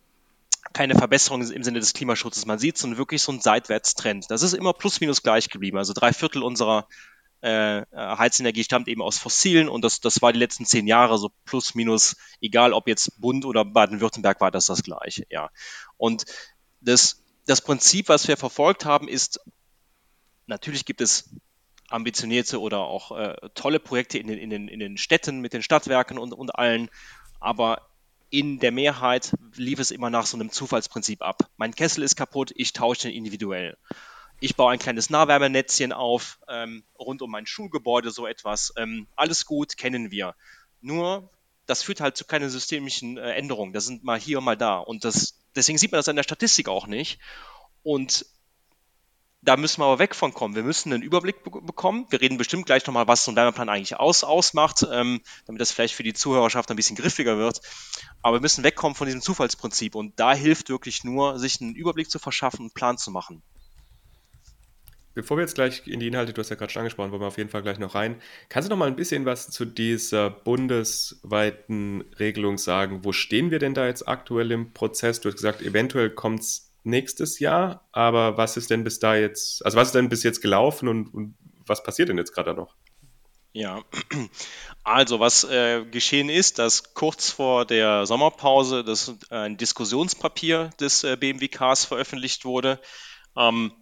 [0.73, 2.47] keine Verbesserung im Sinne des Klimaschutzes.
[2.47, 4.31] Man sieht so wirklich so einen Seitwärtstrend.
[4.31, 5.77] Das ist immer plus minus gleich geblieben.
[5.77, 6.89] Also drei Viertel unserer
[7.41, 11.31] äh, Heizenergie stammt eben aus Fossilen und das, das war die letzten zehn Jahre so
[11.45, 15.51] plus minus, egal ob jetzt Bund oder Baden-Württemberg war das das gleiche, ja.
[15.97, 16.25] Und
[16.81, 19.41] das, das Prinzip, was wir verfolgt haben, ist,
[20.47, 21.31] natürlich gibt es
[21.89, 25.63] ambitionierte oder auch äh, tolle Projekte in den, in, den, in den Städten mit den
[25.63, 26.91] Stadtwerken und, und allen,
[27.39, 27.89] aber
[28.31, 31.49] in der Mehrheit lief es immer nach so einem Zufallsprinzip ab.
[31.57, 33.77] Mein Kessel ist kaputt, ich tausche den individuell
[34.41, 38.73] ich baue ein kleines Nahwärmenetzchen auf, ähm, rund um mein Schulgebäude, so etwas.
[38.77, 40.35] Ähm, alles gut, kennen wir.
[40.81, 41.31] Nur,
[41.67, 43.73] das führt halt zu keinen systemischen äh, Änderungen.
[43.73, 44.79] Das sind mal hier, mal da.
[44.79, 47.19] Und das, deswegen sieht man das in der Statistik auch nicht.
[47.83, 48.27] Und
[49.43, 50.55] da müssen wir aber weg von kommen.
[50.57, 52.07] Wir müssen einen Überblick be bekommen.
[52.11, 55.71] Wir reden bestimmt gleich nochmal, was so ein Wärmeplan eigentlich aus, ausmacht, ähm, damit das
[55.71, 57.61] vielleicht für die Zuhörerschaft ein bisschen griffiger wird.
[58.23, 59.95] Aber wir müssen wegkommen von diesem Zufallsprinzip.
[59.95, 63.43] Und da hilft wirklich nur, sich einen Überblick zu verschaffen und einen Plan zu machen.
[65.17, 67.29] Bevor wir jetzt gleich in die Inhalte, du hast ja gerade schon angesprochen, wollen wir
[67.29, 68.21] auf jeden Fall gleich noch rein.
[68.51, 73.03] Kannst du noch mal ein bisschen was zu dieser bundesweiten Regelung sagen?
[73.03, 75.23] Wo stehen wir denn da jetzt aktuell im Prozess?
[75.23, 79.65] Du hast gesagt, eventuell kommt es nächstes Jahr, aber was ist denn bis da jetzt,
[79.65, 82.75] also was ist denn bis jetzt gelaufen und, und was passiert denn jetzt gerade noch?
[83.55, 83.85] Ja,
[84.85, 91.05] also was äh, geschehen ist, dass kurz vor der Sommerpause das, äh, ein Diskussionspapier des
[91.05, 92.79] äh, BMWKs veröffentlicht wurde.
[93.35, 93.73] Ähm,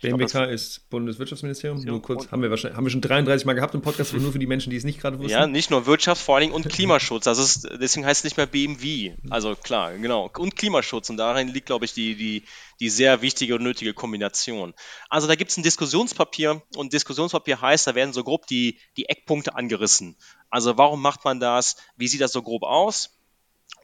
[0.00, 1.80] BMWK glaub, ist Bundeswirtschaftsministerium.
[1.82, 4.38] Nur kurz, haben wir, wahrscheinlich, haben wir schon 33 Mal gehabt im Podcast, nur für
[4.38, 5.30] die Menschen, die es nicht gerade wussten.
[5.30, 7.26] Ja, nicht nur Wirtschaft, vor allen Dingen und Klimaschutz.
[7.26, 9.14] Also ist, deswegen heißt es nicht mehr BMW.
[9.30, 10.30] Also klar, genau.
[10.36, 11.08] Und Klimaschutz.
[11.08, 12.44] Und darin liegt, glaube ich, die, die,
[12.78, 14.74] die sehr wichtige und nötige Kombination.
[15.08, 19.08] Also da gibt es ein Diskussionspapier und Diskussionspapier heißt, da werden so grob die, die
[19.08, 20.16] Eckpunkte angerissen.
[20.50, 21.76] Also warum macht man das?
[21.96, 23.15] Wie sieht das so grob aus?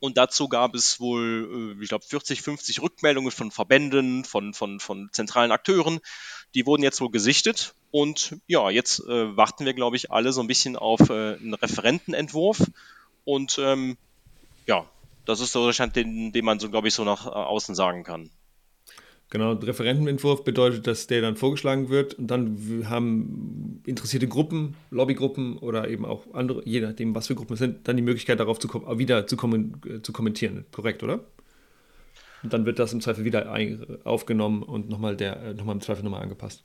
[0.02, 4.80] Und dazu gab es wohl, äh, ich glaube, 40, 50 Rückmeldungen von Verbänden, von, von,
[4.80, 6.00] von zentralen Akteuren.
[6.56, 7.76] Die wurden jetzt wohl gesichtet.
[7.92, 11.54] Und ja, jetzt äh, warten wir, glaube ich, alle so ein bisschen auf äh, einen
[11.54, 12.64] Referentenentwurf.
[13.24, 13.96] Und ähm,
[14.66, 14.86] ja,
[15.24, 18.02] das ist so der Stand, den, den man so, glaube ich, so nach außen sagen
[18.02, 18.28] kann.
[19.32, 25.88] Genau, Referentenentwurf bedeutet, dass der dann vorgeschlagen wird und dann haben interessierte Gruppen, Lobbygruppen oder
[25.88, 28.68] eben auch andere, je nachdem, was für Gruppen es sind, dann die Möglichkeit darauf zu
[28.98, 30.66] wieder zu, kommen, zu kommentieren.
[30.70, 31.20] Korrekt, oder?
[32.42, 33.56] Und dann wird das im Zweifel wieder
[34.04, 36.62] aufgenommen und nochmal der, äh, nochmal im Zweifel nochmal angepasst.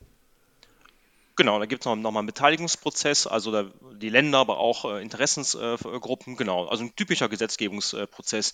[1.38, 4.86] Genau, da gibt es noch, noch mal einen Beteiligungsprozess, also da, die Länder, aber auch
[4.92, 8.54] äh, Interessensgruppen, äh, genau, also ein typischer Gesetzgebungsprozess.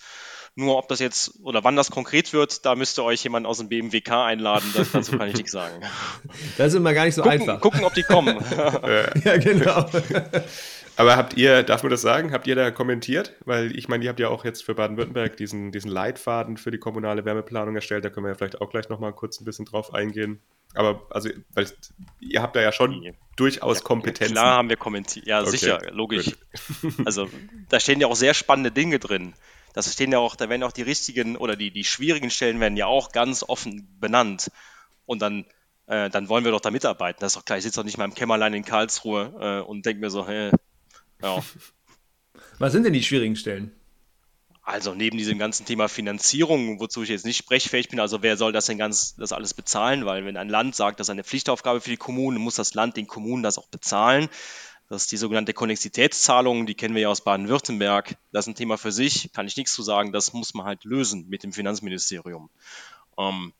[0.54, 3.70] Nur ob das jetzt oder wann das konkret wird, da müsste euch jemand aus dem
[3.70, 5.82] BMWK einladen, das, dazu kann ich nichts sagen.
[6.58, 7.60] Das ist immer gar nicht so gucken, einfach.
[7.60, 8.38] Gucken, ob die kommen.
[9.24, 9.88] ja, genau.
[10.96, 13.34] Aber habt ihr, darf man das sagen, habt ihr da kommentiert?
[13.44, 16.78] Weil ich meine, ihr habt ja auch jetzt für Baden-Württemberg diesen, diesen Leitfaden für die
[16.78, 18.04] kommunale Wärmeplanung erstellt.
[18.04, 20.40] Da können wir ja vielleicht auch gleich nochmal kurz ein bisschen drauf eingehen.
[20.74, 21.66] Aber also, weil
[22.20, 23.14] ihr habt da ja schon nee.
[23.36, 24.34] durchaus ja, Kompetenzen.
[24.34, 25.26] Klar haben wir kommentiert.
[25.26, 26.32] Ja, okay, sicher, logisch.
[27.04, 27.28] also
[27.68, 29.34] da stehen ja auch sehr spannende Dinge drin.
[29.72, 32.76] Das stehen ja auch, da werden auch die richtigen oder die, die schwierigen Stellen werden
[32.76, 34.50] ja auch ganz offen benannt.
[35.06, 35.44] Und dann,
[35.86, 37.18] äh, dann wollen wir doch da mitarbeiten.
[37.20, 39.84] Das ist doch klar, ich sitze doch nicht mal im Kämmerlein in Karlsruhe äh, und
[39.84, 40.50] denke mir so, hä,
[41.24, 41.42] ja.
[42.58, 43.72] Was sind denn die schwierigen Stellen?
[44.62, 48.52] Also neben diesem ganzen Thema Finanzierung, wozu ich jetzt nicht sprechfähig bin, also wer soll
[48.52, 50.06] das denn ganz das alles bezahlen?
[50.06, 52.96] Weil wenn ein Land sagt, das ist eine Pflichtaufgabe für die Kommunen, muss das Land
[52.96, 54.28] den Kommunen das auch bezahlen.
[54.88, 58.16] Das ist die sogenannte Konnexitätszahlung, die kennen wir ja aus Baden-Württemberg.
[58.32, 60.12] Das ist ein Thema für sich, kann ich nichts zu sagen.
[60.12, 62.48] Das muss man halt lösen mit dem Finanzministerium.
[63.18, 63.52] Ähm,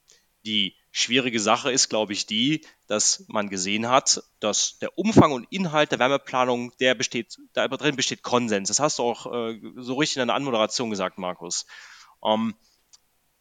[0.47, 5.45] die schwierige Sache ist, glaube ich, die, dass man gesehen hat, dass der Umfang und
[5.51, 8.69] Inhalt der Wärmeplanung, der besteht, da drin besteht Konsens.
[8.69, 11.67] Das hast du auch äh, so richtig in deiner Anmoderation gesagt, Markus.
[12.25, 12.55] Ähm,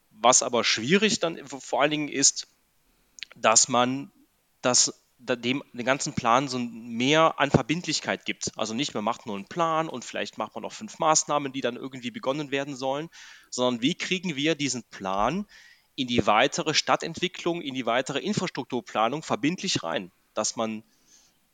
[0.09, 2.47] was aber schwierig dann vor allen Dingen ist,
[3.35, 4.11] dass man
[4.63, 8.51] das dem den ganzen Plan so mehr an Verbindlichkeit gibt.
[8.57, 11.61] Also nicht mehr macht nur einen Plan und vielleicht macht man noch fünf Maßnahmen, die
[11.61, 13.09] dann irgendwie begonnen werden sollen,
[13.51, 15.45] sondern wie kriegen wir diesen Plan
[15.95, 20.11] in die weitere Stadtentwicklung, in die weitere Infrastrukturplanung verbindlich rein.
[20.33, 20.83] Dass man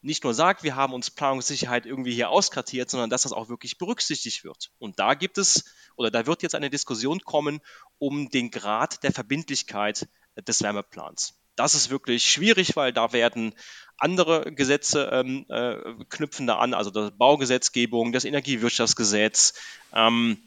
[0.02, 3.78] nicht nur sagt, wir haben uns Planungssicherheit irgendwie hier auskartiert, sondern dass das auch wirklich
[3.78, 4.72] berücksichtigt wird.
[4.80, 5.66] Und da gibt es
[5.98, 7.60] oder da wird jetzt eine Diskussion kommen
[7.98, 10.08] um den Grad der Verbindlichkeit
[10.48, 11.34] des Wärmeplans.
[11.58, 13.54] Das ist wirklich schwierig, weil da werden
[13.98, 15.76] andere Gesetze ähm, äh,
[16.08, 19.56] knüpfen da an, also die Baugesetzgebung, das Energiewirtschaftsgesetz
[19.94, 20.38] ähm,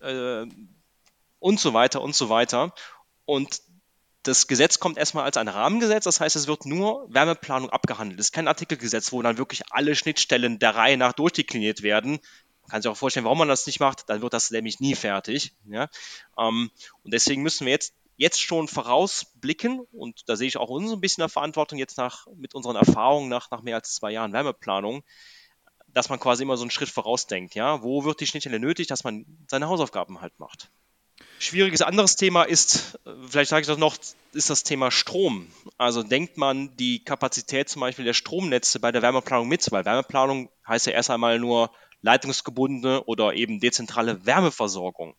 [0.00, 0.46] äh,
[1.38, 2.74] und so weiter und so weiter.
[3.30, 3.62] Und
[4.24, 8.18] das Gesetz kommt erstmal als ein Rahmengesetz, das heißt, es wird nur Wärmeplanung abgehandelt.
[8.18, 12.18] Es ist kein Artikelgesetz, wo dann wirklich alle Schnittstellen der Reihe nach durchdekliniert werden.
[12.62, 14.96] Man kann sich auch vorstellen, warum man das nicht macht, dann wird das nämlich nie
[14.96, 15.54] fertig.
[15.64, 15.88] Ja?
[16.36, 16.72] Ähm,
[17.04, 21.00] und deswegen müssen wir jetzt, jetzt schon vorausblicken, und da sehe ich auch uns ein
[21.00, 25.04] bisschen der Verantwortung jetzt nach, mit unseren Erfahrungen nach, nach mehr als zwei Jahren Wärmeplanung,
[25.86, 27.54] dass man quasi immer so einen Schritt vorausdenkt.
[27.54, 27.84] Ja?
[27.84, 30.72] Wo wird die Schnittstelle nötig, dass man seine Hausaufgaben halt macht?
[31.42, 33.96] Schwieriges anderes Thema ist, vielleicht sage ich das noch,
[34.34, 35.50] ist das Thema Strom.
[35.78, 40.50] Also denkt man die Kapazität zum Beispiel der Stromnetze bei der Wärmeplanung mit, weil Wärmeplanung
[40.68, 41.70] heißt ja erst einmal nur
[42.02, 45.16] leitungsgebundene oder eben dezentrale Wärmeversorgung.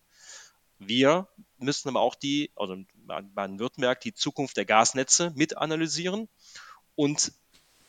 [0.77, 6.29] Wir müssen aber auch die, also Baden-Württemberg, die Zukunft der Gasnetze mit analysieren
[6.93, 7.31] und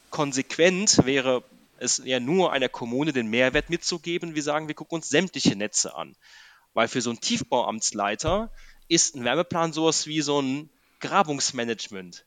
[0.08, 1.44] konsequent wäre
[1.76, 4.34] es ja nur einer Kommune den Mehrwert mitzugeben.
[4.34, 6.16] Wir sagen, wir gucken uns sämtliche Netze an.
[6.74, 8.50] Weil für so einen Tiefbauamtsleiter
[8.88, 12.24] ist ein Wärmeplan sowas wie so ein Grabungsmanagement.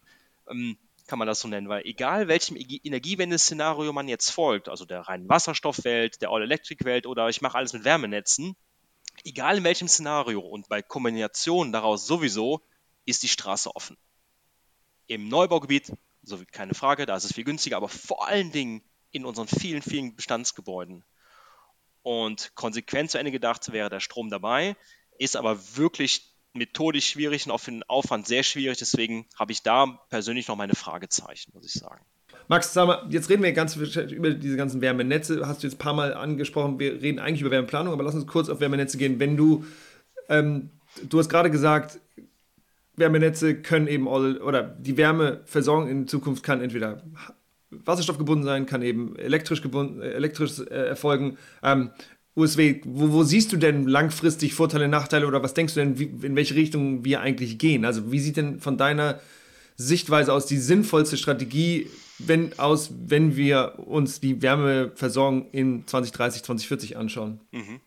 [0.49, 0.77] Ähm,
[1.07, 5.29] kann man das so nennen, weil egal welchem Energiewende-Szenario man jetzt folgt, also der reinen
[5.29, 8.55] Wasserstoffwelt, der All-Electric-Welt oder ich mache alles mit Wärmenetzen,
[9.23, 12.61] egal in welchem Szenario und bei Kombinationen daraus sowieso,
[13.05, 13.97] ist die Straße offen.
[15.07, 18.81] Im Neubaugebiet, so keine Frage, da ist es viel günstiger, aber vor allen Dingen
[19.11, 21.03] in unseren vielen, vielen Bestandsgebäuden
[22.05, 24.75] und konsequent zu Ende gedacht wäre der Strom dabei,
[25.17, 28.77] ist aber wirklich methodisch schwierig und auf den Aufwand sehr schwierig.
[28.77, 32.05] Deswegen habe ich da persönlich noch meine Fragezeichen, muss ich sagen.
[32.47, 35.47] Max, sag mal, jetzt reden wir ganz über diese ganzen Wärmenetze.
[35.47, 38.27] Hast du jetzt ein paar Mal angesprochen, wir reden eigentlich über Wärmeplanung, aber lass uns
[38.27, 39.19] kurz auf Wärmenetze gehen.
[39.19, 39.65] Wenn du,
[40.29, 40.69] ähm,
[41.01, 41.99] du hast gerade gesagt,
[42.95, 47.01] Wärmenetze können eben all, oder die Wärmeversorgung in Zukunft kann entweder
[47.71, 51.37] wasserstoffgebunden sein, kann eben elektrisch, gebunden, äh, elektrisch äh, erfolgen.
[51.63, 51.91] Ähm,
[52.35, 56.25] USW, wo, wo, siehst du denn langfristig Vorteile, Nachteile oder was denkst du denn, wie,
[56.25, 57.85] in welche Richtung wir eigentlich gehen?
[57.85, 59.19] Also wie sieht denn von deiner
[59.77, 61.87] Sichtweise aus die sinnvollste Strategie
[62.19, 67.39] wenn, aus, wenn wir uns die Wärmeversorgung in 2030, 2040 anschauen?
[67.51, 67.79] Mhm.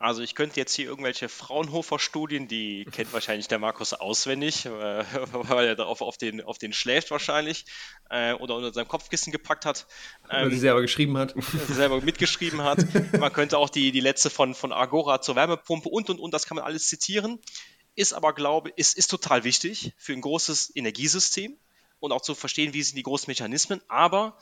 [0.00, 5.66] Also ich könnte jetzt hier irgendwelche Fraunhofer-Studien, die kennt wahrscheinlich der Markus auswendig, äh, weil
[5.66, 7.66] er darauf auf den, auf den schläft wahrscheinlich
[8.08, 9.86] äh, oder unter seinem Kopfkissen gepackt hat.
[10.30, 11.34] Ähm, weil sie selber geschrieben hat.
[11.68, 12.78] selber mitgeschrieben hat.
[13.12, 16.46] Man könnte auch die, die letzte von, von Agora zur Wärmepumpe und und und, das
[16.46, 17.38] kann man alles zitieren.
[17.94, 21.58] Ist aber, glaube ich, ist, ist total wichtig für ein großes Energiesystem
[21.98, 23.82] und auch zu verstehen, wie sind die großen Mechanismen.
[23.88, 24.38] Aber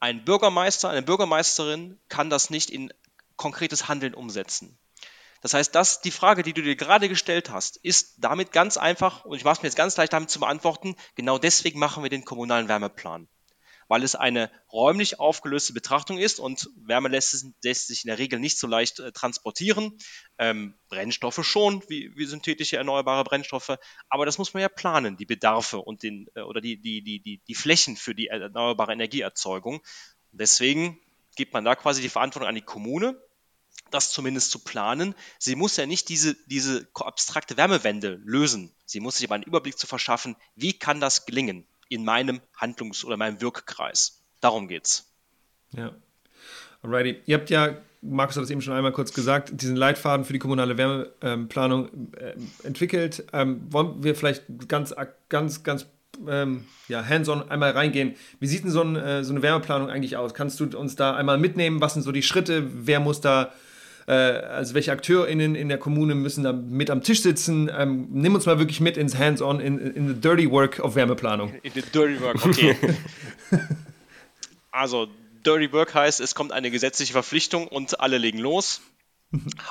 [0.00, 2.90] ein Bürgermeister, eine Bürgermeisterin kann das nicht in
[3.36, 4.78] konkretes Handeln umsetzen.
[5.42, 9.24] Das heißt, dass die Frage, die du dir gerade gestellt hast, ist damit ganz einfach,
[9.24, 12.10] und ich mache es mir jetzt ganz leicht damit zu beantworten, genau deswegen machen wir
[12.10, 13.28] den kommunalen Wärmeplan
[13.88, 18.38] weil es eine räumlich aufgelöste Betrachtung ist und Wärme lässt, lässt sich in der Regel
[18.38, 19.96] nicht so leicht äh, transportieren.
[20.38, 23.76] Ähm, Brennstoffe schon, wie, wie, synthetische erneuerbare Brennstoffe,
[24.08, 27.20] aber das muss man ja planen, die Bedarfe und den, äh, oder die, die, die,
[27.20, 29.80] die, die Flächen für die erneuerbare Energieerzeugung.
[30.32, 30.98] deswegen
[31.36, 33.20] gibt man da quasi die Verantwortung an die Kommune,
[33.90, 35.14] das zumindest zu planen.
[35.38, 38.74] Sie muss ja nicht diese, diese abstrakte Wärmewende lösen.
[38.84, 43.04] Sie muss sich aber einen Überblick zu verschaffen, wie kann das gelingen in meinem Handlungs-
[43.04, 44.22] oder meinem Wirkkreis.
[44.40, 45.12] Darum geht's.
[45.72, 45.94] Ja.
[46.82, 47.20] Alrighty.
[47.26, 50.38] Ihr habt ja, Markus hat es eben schon einmal kurz gesagt, diesen Leitfaden für die
[50.38, 53.26] kommunale Wärmeplanung äh, entwickelt.
[53.32, 54.94] Ähm, wollen wir vielleicht ganz,
[55.28, 55.86] ganz, ganz
[56.28, 58.14] ähm, ja, hands-on einmal reingehen.
[58.40, 60.34] Wie sieht denn so, ein, äh, so, eine Wärmeplanung eigentlich aus?
[60.34, 61.80] Kannst du uns da einmal mitnehmen?
[61.80, 62.64] Was sind so die Schritte?
[62.86, 63.52] Wer muss da
[64.06, 67.70] äh, also welche AkteurInnen in der Kommune müssen da mit am Tisch sitzen.
[67.76, 71.54] Ähm, nimm uns mal wirklich mit ins Hands-on, in, in the dirty work of Wärmeplanung.
[71.62, 72.76] In the dirty work, okay.
[74.70, 75.08] also,
[75.44, 78.80] dirty work heißt, es kommt eine gesetzliche Verpflichtung und alle legen los.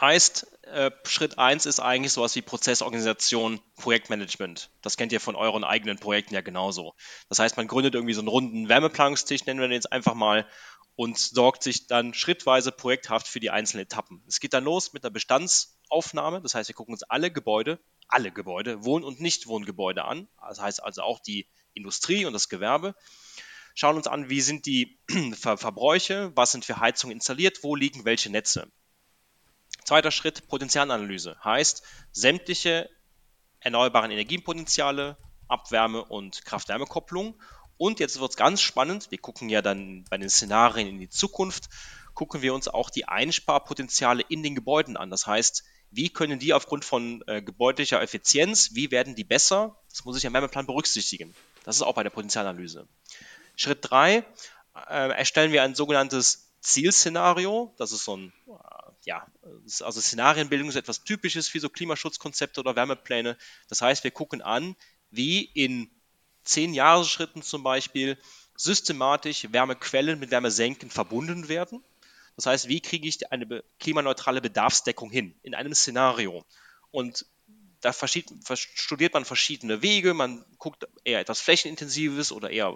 [0.01, 4.69] Heißt, äh, Schritt 1 ist eigentlich sowas wie Prozessorganisation, Projektmanagement.
[4.81, 6.93] Das kennt ihr von euren eigenen Projekten ja genauso.
[7.29, 10.45] Das heißt, man gründet irgendwie so einen runden Wärmeplanungstisch, nennen wir den jetzt einfach mal,
[10.95, 14.23] und sorgt sich dann schrittweise projekthaft für die einzelnen Etappen.
[14.27, 18.31] Es geht dann los mit einer Bestandsaufnahme, das heißt, wir gucken uns alle Gebäude, alle
[18.31, 22.95] Gebäude, Wohn- und Nichtwohngebäude an, das heißt also auch die Industrie und das Gewerbe,
[23.73, 24.97] schauen uns an, wie sind die
[25.37, 28.71] Ver Verbräuche, was sind für Heizungen installiert, wo liegen welche Netze.
[29.85, 32.89] Zweiter Schritt, Potenzialanalyse, heißt sämtliche
[33.59, 35.15] erneuerbaren Energienpotenziale,
[35.47, 37.35] Abwärme und Kraft-Wärme-Kopplung
[37.77, 39.11] und jetzt wird es ganz spannend.
[39.11, 41.69] Wir gucken ja dann bei den Szenarien in die Zukunft,
[42.15, 45.11] gucken wir uns auch die Einsparpotenziale in den Gebäuden an.
[45.11, 49.77] Das heißt, wie können die aufgrund von äh, gebäudlicher Effizienz, wie werden die besser?
[49.89, 51.35] Das muss ich im Wärmeplan berücksichtigen.
[51.63, 52.87] Das ist auch bei der Potenzialanalyse.
[53.55, 54.25] Schritt 3,
[54.89, 57.73] äh, erstellen wir ein sogenanntes Zielszenario.
[57.77, 58.33] Das ist so ein,
[59.05, 59.25] ja,
[59.81, 63.37] also Szenarienbildung ist etwas Typisches für so Klimaschutzkonzepte oder Wärmepläne.
[63.69, 64.75] Das heißt, wir gucken an,
[65.11, 65.89] wie in
[66.43, 68.17] zehn Jahresschritten zum Beispiel
[68.55, 71.83] systematisch Wärmequellen mit Wärmesenken verbunden werden.
[72.35, 76.43] Das heißt, wie kriege ich eine klimaneutrale Bedarfsdeckung hin in einem Szenario?
[76.91, 77.25] Und
[77.81, 82.73] da studiert man verschiedene Wege, man guckt eher etwas flächenintensives oder eher,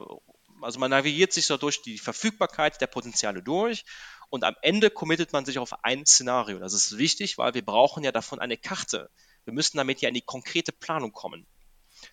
[0.62, 3.86] also man navigiert sich so durch die Verfügbarkeit der Potenziale durch
[4.30, 6.60] und am Ende committet man sich auf ein Szenario.
[6.60, 9.10] Das ist wichtig, weil wir brauchen ja davon eine Karte.
[9.46, 11.48] Wir müssen damit ja in die konkrete Planung kommen.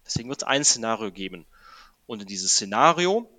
[0.04, 1.46] Deswegen wird es ein Szenario geben.
[2.06, 3.30] Und in dieses Szenario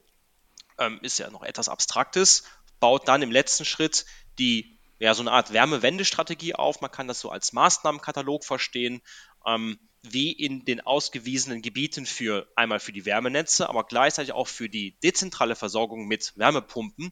[0.78, 2.44] ähm, ist ja noch etwas Abstraktes,
[2.80, 4.06] baut dann im letzten Schritt
[4.38, 6.82] die, ja, so eine Art Wärmewendestrategie auf.
[6.82, 9.02] Man kann das so als Maßnahmenkatalog verstehen,
[9.46, 14.70] ähm, wie in den ausgewiesenen Gebieten für einmal für die Wärmenetze, aber gleichzeitig auch für
[14.70, 17.12] die dezentrale Versorgung mit Wärmepumpen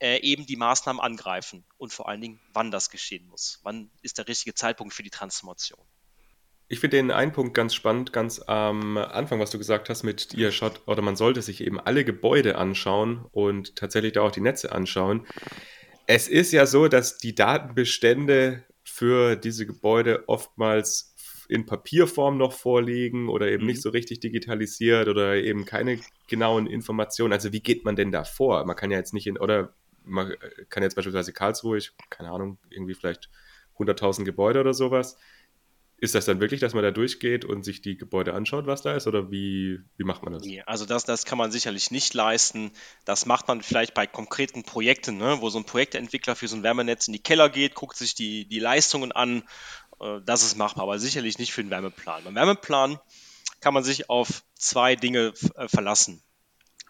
[0.00, 3.60] äh, eben die Maßnahmen angreifen und vor allen Dingen, wann das geschehen muss.
[3.62, 5.80] Wann ist der richtige Zeitpunkt für die Transformation?
[6.68, 10.32] Ich finde den einen Punkt ganz spannend, ganz am Anfang, was du gesagt hast, mit
[10.34, 14.40] ihr schaut, oder man sollte sich eben alle Gebäude anschauen und tatsächlich da auch die
[14.40, 15.26] Netze anschauen.
[16.06, 21.14] Es ist ja so, dass die Datenbestände für diese Gebäude oftmals
[21.48, 23.70] in Papierform noch vorliegen oder eben mhm.
[23.70, 27.32] nicht so richtig digitalisiert oder eben keine genauen Informationen.
[27.32, 28.64] Also wie geht man denn da vor?
[28.64, 30.34] Man kann ja jetzt nicht in, oder man
[30.68, 33.30] kann jetzt beispielsweise Karlsruhe, ich, keine Ahnung, irgendwie vielleicht
[33.78, 35.16] 100.000 Gebäude oder sowas
[36.00, 38.94] ist das dann wirklich, dass man da durchgeht und sich die Gebäude anschaut, was da
[38.96, 39.06] ist?
[39.06, 40.42] Oder wie, wie macht man das?
[40.42, 42.72] Nee, also das, das kann man sicherlich nicht leisten.
[43.04, 46.62] Das macht man vielleicht bei konkreten Projekten, ne, wo so ein Projektentwickler für so ein
[46.62, 49.42] Wärmenetz in die Keller geht, guckt sich die, die Leistungen an.
[50.00, 52.24] Äh, das ist machbar, aber sicherlich nicht für den Wärmeplan.
[52.24, 52.98] Beim Wärmeplan
[53.60, 56.22] kann man sich auf zwei Dinge äh, verlassen.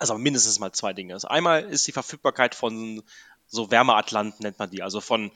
[0.00, 1.14] Also mindestens mal zwei Dinge.
[1.14, 3.02] Also einmal ist die Verfügbarkeit von
[3.46, 5.30] so Wärmeatlanten, nennt man die, also von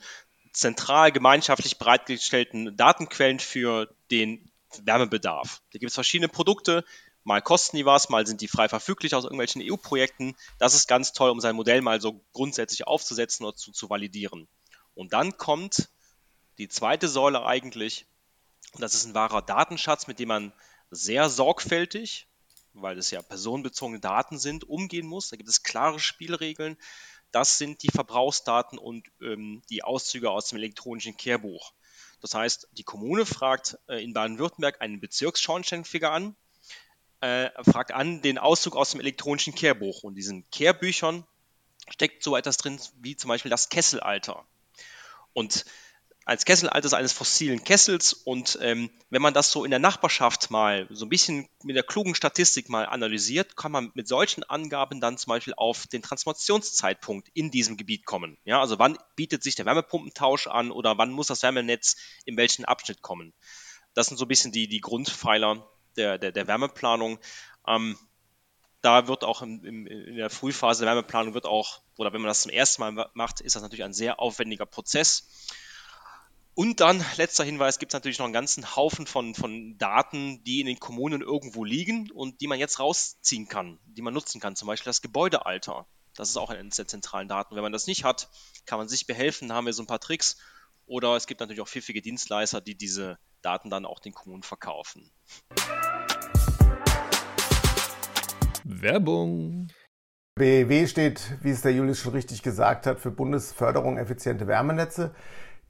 [0.51, 4.49] zentral gemeinschaftlich bereitgestellten Datenquellen für den
[4.83, 5.61] Wärmebedarf.
[5.71, 6.83] Da gibt es verschiedene Produkte,
[7.23, 10.35] mal kosten die was, mal sind die frei verfüglich aus irgendwelchen EU-Projekten.
[10.57, 14.47] Das ist ganz toll, um sein Modell mal so grundsätzlich aufzusetzen oder zu, zu validieren.
[14.95, 15.89] Und dann kommt
[16.57, 18.07] die zweite Säule eigentlich,
[18.73, 20.53] und das ist ein wahrer Datenschatz, mit dem man
[20.89, 22.27] sehr sorgfältig,
[22.75, 25.29] weil es ja personenbezogene Daten sind, umgehen muss.
[25.29, 26.77] Da gibt es klare Spielregeln.
[27.31, 31.73] Das sind die Verbrauchsdaten und ähm, die Auszüge aus dem elektronischen Kehrbuch.
[32.21, 36.35] Das heißt, die Kommune fragt äh, in Baden-Württemberg einen Bezirksschornsteinfeger an,
[37.21, 40.03] äh, fragt an den Auszug aus dem elektronischen Kehrbuch.
[40.03, 41.25] Und in diesen Kehrbüchern
[41.89, 44.45] steckt so etwas drin wie zum Beispiel das Kesselalter.
[45.33, 45.65] Und
[46.25, 50.87] als Kesselalter eines fossilen Kessels und ähm, wenn man das so in der Nachbarschaft mal
[50.89, 55.19] so ein bisschen mit der klugen Statistik mal analysiert, kann man mit solchen Angaben dann
[55.19, 58.39] zum Beispiel auf den Transformationszeitpunkt in diesem Gebiet kommen.
[58.43, 62.65] Ja, also wann bietet sich der Wärmepumpentausch an oder wann muss das Wärmenetz in welchen
[62.65, 63.33] Abschnitt kommen.
[63.93, 67.19] Das sind so ein bisschen die, die Grundpfeiler der, der, der Wärmeplanung.
[67.67, 67.97] Ähm,
[68.81, 72.29] da wird auch im, im, in der Frühphase der Wärmeplanung wird auch, oder wenn man
[72.29, 75.27] das zum ersten Mal macht, ist das natürlich ein sehr aufwendiger Prozess.
[76.57, 80.61] Und dann, letzter Hinweis, gibt es natürlich noch einen ganzen Haufen von, von Daten, die
[80.61, 84.55] in den Kommunen irgendwo liegen und die man jetzt rausziehen kann, die man nutzen kann.
[84.55, 85.85] Zum Beispiel das Gebäudealter.
[86.15, 87.55] Das ist auch eine der zentralen Daten.
[87.57, 88.29] Wenn man das nicht hat,
[88.65, 90.37] kann man sich behelfen, da haben wir so ein paar Tricks.
[90.85, 95.11] Oder es gibt natürlich auch pfiffige Dienstleister, die diese Daten dann auch den Kommunen verkaufen.
[98.63, 99.67] Werbung.
[100.35, 105.13] BEW steht, wie es der Julius schon richtig gesagt hat, für Bundesförderung effiziente Wärmenetze.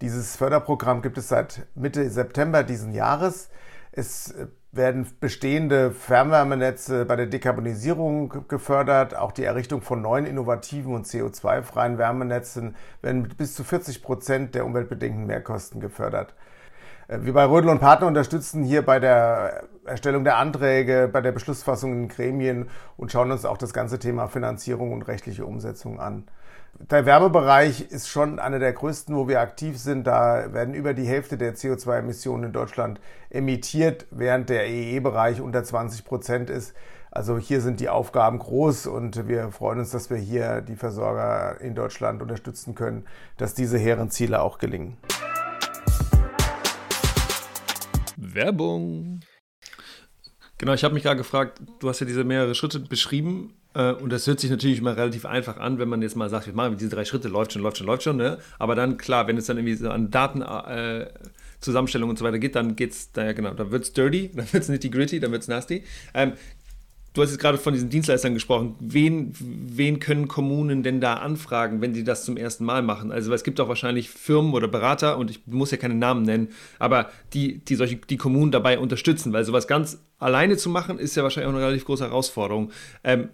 [0.01, 3.49] Dieses Förderprogramm gibt es seit Mitte September diesen Jahres.
[3.93, 4.35] Es
[4.73, 9.15] werden bestehende Fernwärmenetze bei der Dekarbonisierung gefördert.
[9.15, 14.53] Auch die Errichtung von neuen innovativen und CO2-freien Wärmenetzen werden mit bis zu 40 Prozent
[14.53, 16.35] der umweltbedingten Mehrkosten gefördert.
[17.07, 21.31] Äh, wir bei Rödel und Partner unterstützen hier bei der Erstellung der Anträge, bei der
[21.31, 26.25] Beschlussfassung in Gremien und schauen uns auch das ganze Thema Finanzierung und rechtliche Umsetzung an.
[26.77, 30.05] Der Wärmebereich ist schon einer der größten, wo wir aktiv sind.
[30.05, 36.03] Da werden über die Hälfte der CO2-Emissionen in Deutschland emittiert, während der EE-Bereich unter 20
[36.03, 36.75] Prozent ist.
[37.11, 41.61] Also hier sind die Aufgaben groß und wir freuen uns, dass wir hier die Versorger
[41.61, 43.05] in Deutschland unterstützen können,
[43.37, 44.97] dass diese hehren Ziele auch gelingen.
[48.17, 49.21] Werbung.
[50.57, 54.25] Genau, ich habe mich gerade gefragt, du hast ja diese mehrere Schritte beschrieben und das
[54.25, 56.89] hört sich natürlich immer relativ einfach an, wenn man jetzt mal sagt, wir machen diese
[56.89, 58.15] drei Schritte, läuft schon, läuft schon, läuft schon.
[58.17, 58.37] Ne?
[58.57, 62.55] Aber dann, klar, wenn es dann irgendwie so an Datenzusammenstellung äh, und so weiter geht,
[62.55, 65.41] dann geht's, da, genau, dann wird es dirty, dann wird es nitty gritty, dann wird
[65.41, 65.83] es nasty.
[66.13, 66.33] Ähm,
[67.15, 68.75] Du hast jetzt gerade von diesen Dienstleistern gesprochen.
[68.81, 73.09] Wen, wen können Kommunen denn da anfragen, wenn sie das zum ersten Mal machen?
[73.09, 76.49] Also es gibt auch wahrscheinlich Firmen oder Berater, und ich muss ja keine Namen nennen,
[76.77, 81.15] aber die, die solche, die Kommunen dabei unterstützen, weil sowas ganz alleine zu machen, ist
[81.15, 82.71] ja wahrscheinlich auch eine relativ große Herausforderung.
[83.05, 83.29] Ähm,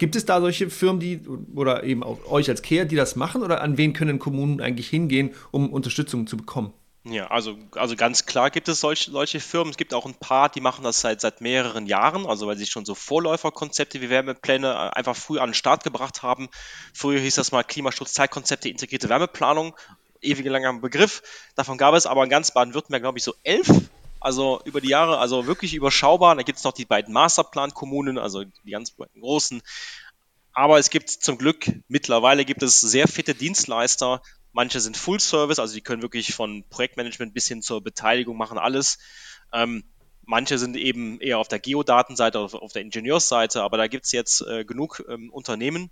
[0.00, 1.20] gibt es da solche Firmen, die
[1.54, 4.88] oder eben auch euch als Care, die das machen, oder an wen können Kommunen eigentlich
[4.88, 6.72] hingehen, um Unterstützung zu bekommen?
[7.04, 9.70] Ja, also, also ganz klar gibt es solche, solche Firmen.
[9.70, 12.66] Es gibt auch ein paar, die machen das seit, seit mehreren Jahren, also weil sie
[12.66, 16.50] schon so Vorläuferkonzepte wie Wärmepläne äh, einfach früh an den Start gebracht haben.
[16.92, 19.74] Früher hieß das mal Klimaschutzzeitkonzepte, integrierte Wärmeplanung,
[20.20, 21.22] ewig langer Begriff.
[21.54, 23.68] Davon gab es aber in ganz Baden-Württemberg, glaube ich, so elf.
[24.20, 26.36] Also über die Jahre, also wirklich überschaubar.
[26.36, 29.62] Da gibt es noch die beiden Masterplan-Kommunen, also die ganz großen.
[30.52, 34.20] Aber es gibt zum Glück, mittlerweile gibt es sehr fitte Dienstleister,
[34.52, 38.58] Manche sind Full Service, also die können wirklich von Projektmanagement bis hin zur Beteiligung machen,
[38.58, 38.98] alles.
[39.52, 39.84] Ähm,
[40.24, 44.12] manche sind eben eher auf der Geodatenseite, auf, auf der Ingenieursseite, aber da gibt es
[44.12, 45.90] jetzt äh, genug ähm, Unternehmen.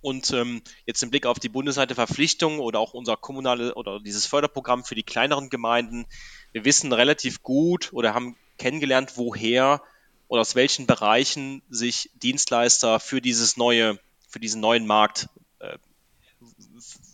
[0.00, 4.26] Und ähm, jetzt im Blick auf die bundesweite Verpflichtung oder auch unser kommunale oder dieses
[4.26, 6.06] Förderprogramm für die kleineren Gemeinden,
[6.52, 9.82] wir wissen relativ gut oder haben kennengelernt, woher
[10.28, 15.28] oder aus welchen Bereichen sich Dienstleister für dieses neue, für diesen neuen Markt
[15.60, 15.78] äh,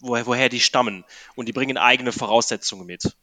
[0.00, 1.04] woher, woher die stammen.
[1.34, 3.16] Und die bringen eigene Voraussetzungen mit.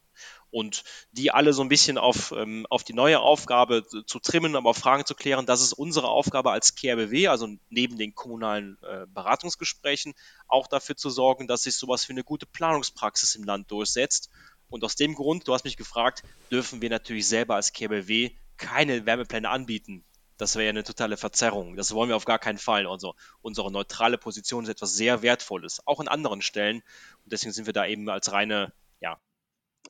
[0.52, 4.70] Und die alle so ein bisschen auf, ähm, auf die neue Aufgabe zu, trimmen, aber
[4.70, 9.06] auch Fragen zu klären, das ist unsere Aufgabe als KRBW, also neben den kommunalen äh,
[9.08, 10.14] Beratungsgesprächen,
[10.48, 14.30] auch dafür zu sorgen, dass sich sowas wie eine gute Planungspraxis im Land durchsetzt.
[14.70, 19.06] Und aus dem Grund, du hast mich gefragt, dürfen wir natürlich selber als KRBW keine
[19.06, 20.06] Wärmepläne anbieten.
[20.38, 21.76] Das wäre ja eine totale Verzerrung.
[21.76, 22.88] Das wollen wir auf gar keinen Fall.
[22.88, 26.84] Also unsere neutrale Position ist etwas sehr Wertvolles, auch an anderen Stellen.
[27.24, 29.20] Und deswegen sind wir da eben als reine, ja,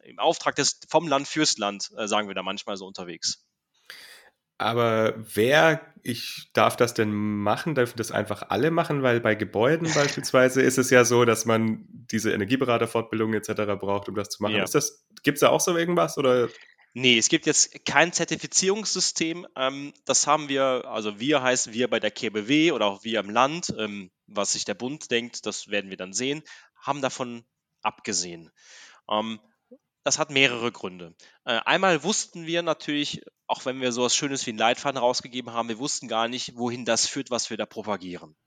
[0.03, 3.45] im Auftrag des vom Land fürs Land, äh, sagen wir da manchmal so unterwegs.
[4.57, 7.75] Aber wer, ich darf das denn machen?
[7.75, 9.03] Dürfen das einfach alle machen?
[9.03, 13.51] Weil bei Gebäuden beispielsweise ist es ja so, dass man diese Energieberaterfortbildung etc.
[13.79, 14.55] braucht, um das zu machen.
[14.55, 14.65] Ja.
[15.23, 16.17] gibt es da auch so irgendwas?
[16.17, 16.47] Oder?
[16.97, 19.45] Nee, es gibt jetzt kein Zertifizierungssystem.
[19.57, 23.29] Ähm, das haben wir, also wir heißen wir bei der KBW oder auch wir im
[23.29, 26.41] Land, ähm, was sich der Bund denkt, das werden wir dann sehen,
[26.81, 27.43] haben davon
[27.81, 28.49] abgesehen.
[29.11, 29.41] Ähm,
[30.05, 31.13] das hat mehrere Gründe.
[31.43, 35.67] Äh, einmal wussten wir natürlich, auch wenn wir sowas Schönes wie ein Leitfaden rausgegeben haben,
[35.67, 38.37] wir wussten gar nicht, wohin das führt, was wir da propagieren.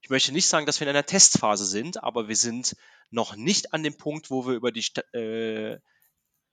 [0.00, 2.74] Ich möchte nicht sagen, dass wir in einer Testphase sind, aber wir sind
[3.10, 5.78] noch nicht an dem Punkt, wo wir über die, äh,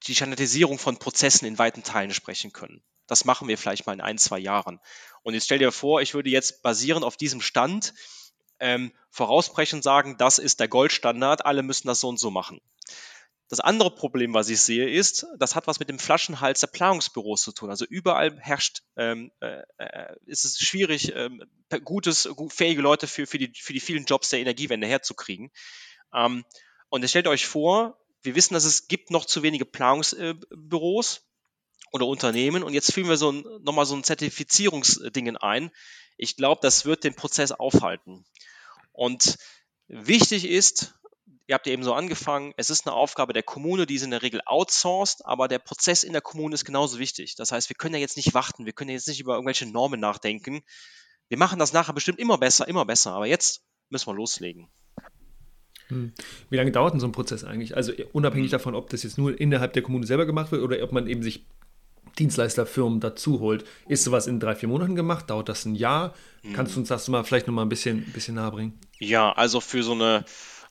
[0.08, 2.82] die Standardisierung von Prozessen in weiten Teilen sprechen können.
[3.08, 4.80] Das machen wir vielleicht mal in ein, zwei Jahren.
[5.24, 7.94] Und jetzt stell dir vor, ich würde jetzt basierend auf diesem Stand
[8.60, 12.62] ähm, vorausbrechen sagen, das ist der Goldstandard, alle müssen das so und so machen.
[13.50, 17.42] Das andere Problem, was ich sehe, ist, das hat was mit dem Flaschenhals der Planungsbüros
[17.42, 17.72] zu tun.
[17.72, 19.64] Also überall herrscht, ähm, äh,
[20.28, 21.44] ist es schwierig, ähm,
[21.84, 25.50] gutes, gut, fähige Leute für, für, die, für die vielen Jobs der Energiewende herzukriegen.
[26.14, 26.46] Ähm,
[26.90, 31.22] und jetzt stellt euch vor, wir wissen, dass es gibt noch zu wenige Planungsbüros
[31.92, 35.72] oder Unternehmen und jetzt führen wir so ein, nochmal so ein Zertifizierungsdingen ein.
[36.18, 38.26] Ich glaube, das wird den Prozess aufhalten.
[38.92, 39.38] Und
[39.88, 40.94] wichtig ist,
[41.48, 44.12] ihr habt ja eben so angefangen, es ist eine Aufgabe der Kommune, die ist in
[44.12, 47.36] der Regel outsourced, aber der Prozess in der Kommune ist genauso wichtig.
[47.36, 50.00] Das heißt, wir können ja jetzt nicht warten, wir können jetzt nicht über irgendwelche Normen
[50.00, 50.62] nachdenken.
[51.28, 54.70] Wir machen das nachher bestimmt immer besser, immer besser, aber jetzt müssen wir loslegen.
[55.90, 56.14] Hm.
[56.50, 57.76] Wie lange dauert denn so ein Prozess eigentlich?
[57.76, 58.52] Also unabhängig hm.
[58.52, 61.24] davon, ob das jetzt nur innerhalb der Kommune selber gemacht wird oder ob man eben
[61.24, 61.46] sich
[62.18, 63.66] Dienstleisterfirmen dazu holt.
[63.88, 65.30] Ist sowas in drei, vier Monaten gemacht?
[65.30, 66.14] Dauert das ein Jahr?
[66.42, 66.54] Hm.
[66.54, 68.80] Kannst du uns das mal vielleicht nochmal ein bisschen, bisschen nahe bringen?
[69.00, 70.26] Ja, also für so eine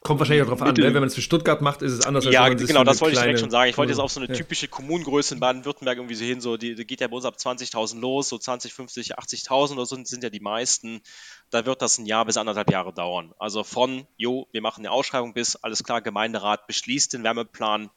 [0.08, 0.84] Kommt wahrscheinlich auch darauf an, ne?
[0.84, 3.02] wenn man es für Stuttgart macht, ist es anders als ja, wenn man genau, das
[3.02, 3.68] wollte ich direkt schon sagen.
[3.68, 6.74] Ich wollte jetzt auf so eine typische Kommunengröße in Baden-Württemberg irgendwie so hin, so die,
[6.74, 10.08] die, geht ja bei uns ab 20.000 los, so 20, 50, 80.000 oder so sind,
[10.08, 11.02] sind ja die meisten.
[11.50, 13.34] Da wird das ein Jahr bis anderthalb Jahre dauern.
[13.38, 17.90] Also von, jo, wir machen eine Ausschreibung bis, alles klar, Gemeinderat beschließt den Wärmeplan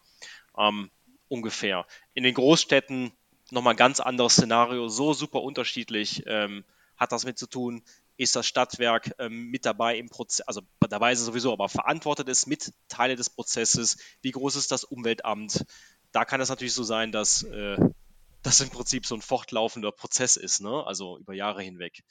[0.58, 0.92] ähm,
[1.30, 1.86] ungefähr.
[2.14, 3.14] In den Großstädten
[3.52, 6.66] nochmal ein ganz anderes Szenario, so super unterschiedlich ähm,
[6.98, 7.84] hat das mit zu tun,
[8.22, 12.30] ist das Stadtwerk ähm, mit dabei im Prozess, also dabei ist es sowieso, aber verantwortet
[12.30, 15.66] es mit Teile des Prozesses, wie groß ist das Umweltamt.
[16.12, 17.78] Da kann es natürlich so sein, dass äh,
[18.44, 20.86] das im Prinzip so ein fortlaufender Prozess ist, ne?
[20.86, 22.04] also über Jahre hinweg.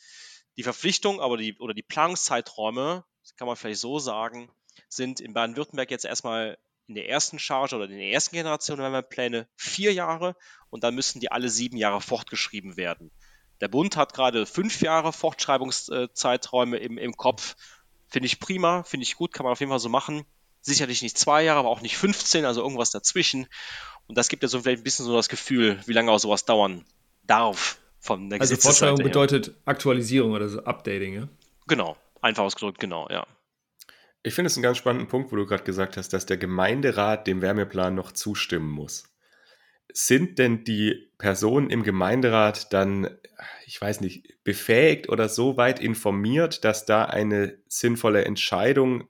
[0.57, 3.05] Die Verpflichtung aber die, oder die Planungszeiträume,
[3.37, 4.51] kann man vielleicht so sagen,
[4.89, 6.59] sind in Baden-Württemberg jetzt erstmal
[6.89, 10.35] in der ersten Charge oder in der ersten Generation Wärmepläne vier Jahre
[10.71, 13.13] und dann müssen die alle sieben Jahre fortgeschrieben werden.
[13.61, 17.57] Der Bund hat gerade fünf Jahre Fortschreibungszeiträume im, im Kopf.
[18.09, 20.25] Finde ich prima, finde ich gut, kann man auf jeden Fall so machen.
[20.63, 23.47] Sicherlich nicht zwei Jahre, aber auch nicht 15, also irgendwas dazwischen.
[24.07, 26.45] Und das gibt ja so vielleicht ein bisschen so das Gefühl, wie lange auch sowas
[26.45, 26.85] dauern
[27.23, 31.29] darf von der Also Fortschreibung bedeutet Aktualisierung oder so Updating, ja?
[31.67, 33.27] Genau, einfach ausgedrückt, genau, ja.
[34.23, 37.27] Ich finde es einen ganz spannenden Punkt, wo du gerade gesagt hast, dass der Gemeinderat
[37.27, 39.05] dem Wärmeplan noch zustimmen muss.
[39.93, 43.09] Sind denn die Personen im Gemeinderat dann,
[43.67, 49.09] ich weiß nicht, befähigt oder so weit informiert, dass da eine sinnvolle Entscheidung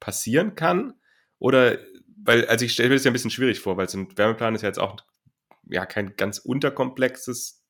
[0.00, 0.94] passieren kann?
[1.38, 1.78] Oder,
[2.22, 4.54] weil, also ich stelle mir das ja ein bisschen schwierig vor, weil so ein Wärmeplan
[4.54, 4.96] ist ja jetzt auch
[5.68, 7.65] ja kein ganz unterkomplexes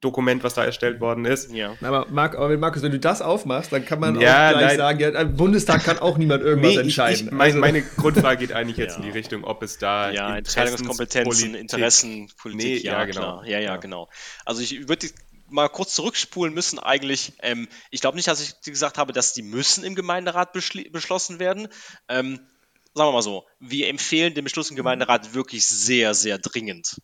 [0.00, 1.52] Dokument, was da erstellt worden ist.
[1.52, 1.76] Ja.
[1.82, 4.76] Aber, Marc, aber Markus, wenn du das aufmachst, dann kann man ja, auch gleich nein.
[4.78, 7.26] sagen, ja, im Bundestag kann auch niemand irgendwas nee, entscheiden.
[7.26, 7.58] Ich, mein, also.
[7.58, 8.98] Meine Grundfrage geht eigentlich jetzt ja.
[8.98, 13.42] in die Richtung, ob es da ja, Entscheidungskompetenzen, Interessenpolitik, nee, ja, ja, genau.
[13.44, 14.08] Ja, ja, genau.
[14.46, 15.08] Also ich würde
[15.50, 17.34] mal kurz zurückspulen müssen eigentlich.
[17.42, 21.68] Ähm, ich glaube nicht, dass ich gesagt habe, dass die müssen im Gemeinderat beschlossen werden.
[22.08, 22.40] Ähm,
[22.94, 27.00] sagen wir mal so, wir empfehlen den Beschluss im Gemeinderat wirklich sehr, sehr dringend.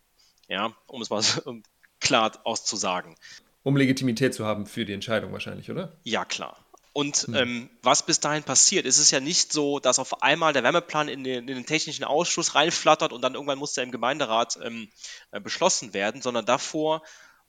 [0.49, 1.61] Ja, um es mal so,
[2.01, 3.15] klar auszusagen.
[3.63, 5.93] Um Legitimität zu haben für die Entscheidung wahrscheinlich, oder?
[6.05, 6.57] Ja, klar.
[6.93, 7.35] Und hm.
[7.35, 11.09] ähm, was bis dahin passiert, ist es ja nicht so, dass auf einmal der Wärmeplan
[11.09, 14.89] in den, in den technischen Ausschuss reinflattert und dann irgendwann muss der im Gemeinderat ähm,
[15.31, 17.03] äh, beschlossen werden, sondern davor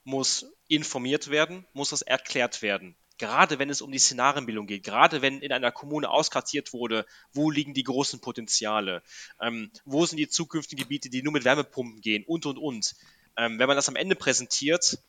[0.04, 2.98] muss informiert werden, muss das erklärt werden.
[3.18, 7.50] Gerade wenn es um die Szenarienbildung geht, gerade wenn in einer Kommune auskartiert wurde, wo
[7.50, 9.02] liegen die großen Potenziale,
[9.41, 12.95] ähm, wo sind die zukünftigen Gebiete, die nur mit Wärmepumpen gehen und und und
[13.38, 15.00] ähm, wenn man das am Ende präsentiert,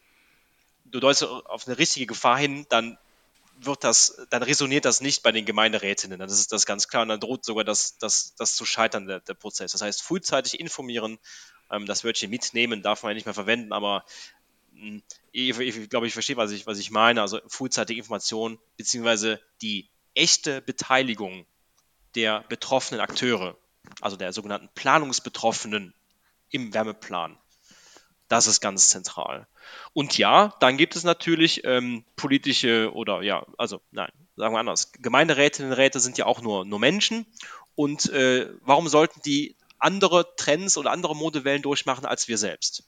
[0.85, 2.99] du deutest auf eine richtige Gefahr hin, dann
[3.61, 6.19] wird das, dann resoniert das nicht bei den Gemeinderätinnen.
[6.19, 7.03] Das ist das ganz klar.
[7.03, 9.73] Und dann droht sogar das, das, das zu scheitern, der, der Prozess.
[9.73, 11.19] Das heißt, frühzeitig informieren,
[11.71, 14.05] ähm, das Wörtchen mitnehmen darf man ja nicht mehr verwenden, aber
[14.75, 15.03] hm,
[15.33, 17.21] ich, ich glaube, ich verstehe, was ich, was ich meine.
[17.21, 21.47] Also frühzeitige Information, beziehungsweise die echte Beteiligung
[22.15, 23.57] der betroffenen Akteure,
[24.01, 25.95] also der sogenannten Planungsbetroffenen
[26.51, 27.37] im Wärmeplan.
[28.29, 29.47] Das ist ganz zentral.
[29.95, 34.93] Und ja, dann gibt es natürlich ähm, politische oder ja, also nein, sagen wir anders.
[34.93, 37.27] Gemeinderätinnen und Räte sind ja auch nur, nur Menschen.
[37.75, 42.85] Und äh, warum sollten die andere Trends oder andere Modewellen durchmachen als wir selbst?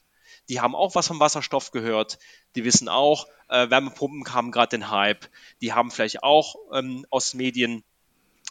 [0.49, 2.19] Die haben auch was vom Wasserstoff gehört.
[2.55, 5.27] Die wissen auch, äh, Wärmepumpen haben gerade den Hype.
[5.61, 7.83] Die haben vielleicht auch ähm, aus Medien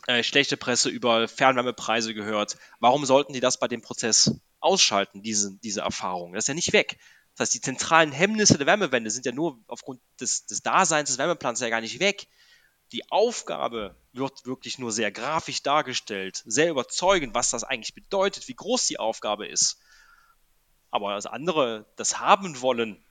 [0.07, 2.57] äh, schlechte Presse über Fernwärmepreise gehört.
[2.79, 6.33] Warum sollten die das bei dem Prozess ausschalten, diese, diese Erfahrung?
[6.33, 6.99] Das ist ja nicht weg.
[7.35, 11.19] Das heißt, die zentralen Hemmnisse der Wärmewende sind ja nur aufgrund des, des Daseins des
[11.19, 12.27] Wärmeplans ja gar nicht weg.
[12.93, 18.55] Die Aufgabe wird wirklich nur sehr grafisch dargestellt, sehr überzeugend, was das eigentlich bedeutet, wie
[18.55, 19.79] groß die Aufgabe ist.
[20.91, 23.05] Aber das andere, das Haben wollen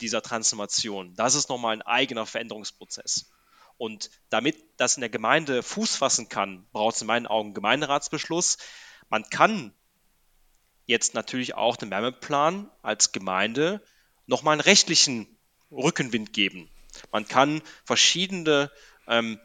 [0.00, 3.30] dieser Transformation, das ist nochmal ein eigener Veränderungsprozess.
[3.76, 7.54] Und damit das in der Gemeinde Fuß fassen kann, braucht es in meinen Augen einen
[7.54, 8.58] Gemeinderatsbeschluss.
[9.08, 9.74] Man kann
[10.86, 13.82] jetzt natürlich auch dem Wärmeplan als Gemeinde
[14.26, 15.26] nochmal einen rechtlichen
[15.70, 16.70] Rückenwind geben.
[17.10, 18.70] Man kann verschiedene
[19.08, 19.38] ähm,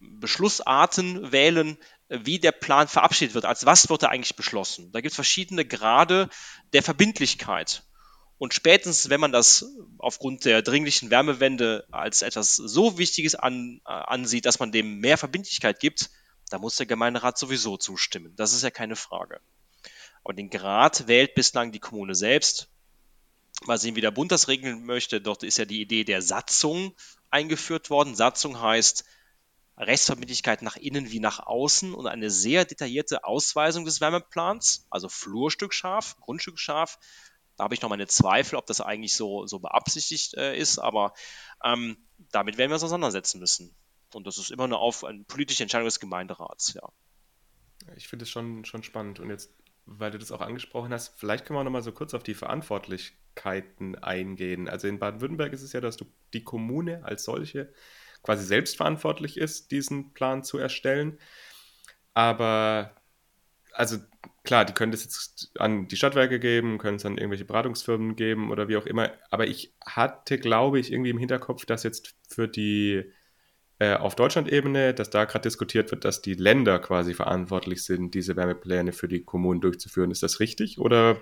[0.00, 1.76] Beschlussarten wählen,
[2.08, 3.44] wie der Plan verabschiedet wird.
[3.44, 4.92] Als was wird er eigentlich beschlossen?
[4.92, 6.28] Da gibt es verschiedene Grade
[6.72, 7.82] der Verbindlichkeit.
[8.38, 9.64] Und spätestens, wenn man das
[9.98, 15.18] aufgrund der dringlichen Wärmewende als etwas so Wichtiges an, äh, ansieht, dass man dem mehr
[15.18, 16.10] Verbindlichkeit gibt,
[16.50, 18.34] da muss der Gemeinderat sowieso zustimmen.
[18.36, 19.40] Das ist ja keine Frage.
[20.24, 22.68] Aber den Grad wählt bislang die Kommune selbst.
[23.66, 25.20] Mal sehen, wie der Bund das regeln möchte.
[25.20, 26.94] Dort ist ja die Idee der Satzung
[27.30, 28.14] eingeführt worden.
[28.14, 29.04] Satzung heißt
[29.76, 35.74] Rechtsverbindlichkeit nach innen wie nach außen und eine sehr detaillierte Ausweisung des Wärmeplans, also Flurstück
[35.74, 36.98] scharf, Grundstück scharf,
[37.56, 41.12] da habe ich noch meine Zweifel, ob das eigentlich so, so beabsichtigt äh, ist, aber
[41.64, 41.96] ähm,
[42.30, 43.74] damit werden wir uns auseinandersetzen müssen.
[44.12, 46.88] Und das ist immer nur auf eine politische Entscheidung des Gemeinderats, ja.
[47.96, 49.20] Ich finde es schon, schon spannend.
[49.20, 49.50] Und jetzt,
[49.86, 52.34] weil du das auch angesprochen hast, vielleicht können wir noch mal so kurz auf die
[52.34, 54.68] Verantwortlichkeiten eingehen.
[54.68, 57.72] Also in Baden-Württemberg ist es ja, dass du die Kommune als solche
[58.22, 61.18] quasi selbstverantwortlich ist, diesen Plan zu erstellen.
[62.14, 62.94] Aber
[63.72, 63.98] also
[64.44, 68.50] klar, die können das jetzt an die Stadtwerke geben, können es an irgendwelche Beratungsfirmen geben
[68.50, 69.12] oder wie auch immer.
[69.30, 73.04] Aber ich hatte, glaube ich, irgendwie im Hinterkopf, dass jetzt für die
[73.84, 78.36] äh, auf Deutschland-Ebene, dass da gerade diskutiert wird, dass die Länder quasi verantwortlich sind, diese
[78.36, 80.10] Wärmepläne für die Kommunen durchzuführen.
[80.10, 81.16] Ist das richtig oder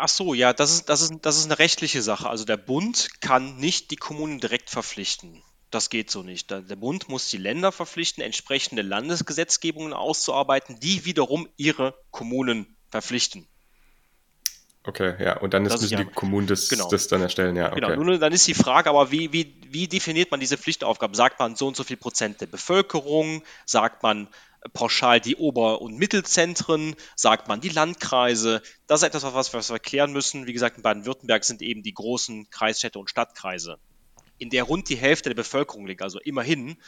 [0.00, 2.30] Ach so, ja, das ist, das, ist, das ist eine rechtliche Sache.
[2.30, 5.42] Also der Bund kann nicht die Kommunen direkt verpflichten.
[5.70, 6.50] Das geht so nicht.
[6.52, 13.48] Der Bund muss die Länder verpflichten, entsprechende Landesgesetzgebungen auszuarbeiten, die wiederum ihre Kommunen verpflichten.
[14.88, 16.88] Okay, ja, und dann ist, müssen ja, die Kommunen das, genau.
[16.88, 17.68] das dann erstellen, ja.
[17.68, 17.96] Genau, okay.
[17.96, 21.14] Genau, nun, dann ist die Frage aber, wie, wie, wie definiert man diese Pflichtaufgaben?
[21.14, 23.42] Sagt man so und so viel Prozent der Bevölkerung?
[23.66, 24.28] Sagt man
[24.72, 26.96] pauschal die Ober- und Mittelzentren?
[27.16, 28.62] Sagt man die Landkreise?
[28.86, 30.46] Das ist etwas, was wir, was wir klären müssen.
[30.46, 33.78] Wie gesagt, in Baden-Württemberg sind eben die großen Kreisstädte und Stadtkreise
[34.38, 36.78] in der rund die Hälfte der Bevölkerung liegt, also immerhin,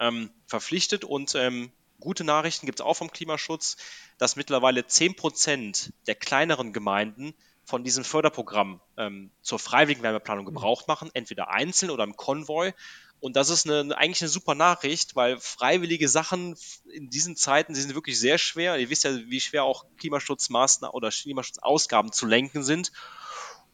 [0.00, 1.04] ähm, verpflichtet.
[1.04, 3.76] Und ähm, gute Nachrichten gibt es auch vom Klimaschutz,
[4.24, 7.34] dass mittlerweile 10% der kleineren Gemeinden
[7.66, 12.72] von diesem Förderprogramm ähm, zur freiwilligen Wärmeplanung Gebrauch machen, entweder einzeln oder im Konvoi.
[13.20, 16.56] Und das ist eine, eigentlich eine super Nachricht, weil freiwillige Sachen
[16.90, 18.78] in diesen Zeiten, die sind wirklich sehr schwer.
[18.78, 22.92] Ihr wisst ja, wie schwer auch Klimaschutzmaßnahmen oder Klimaschutzausgaben zu lenken sind.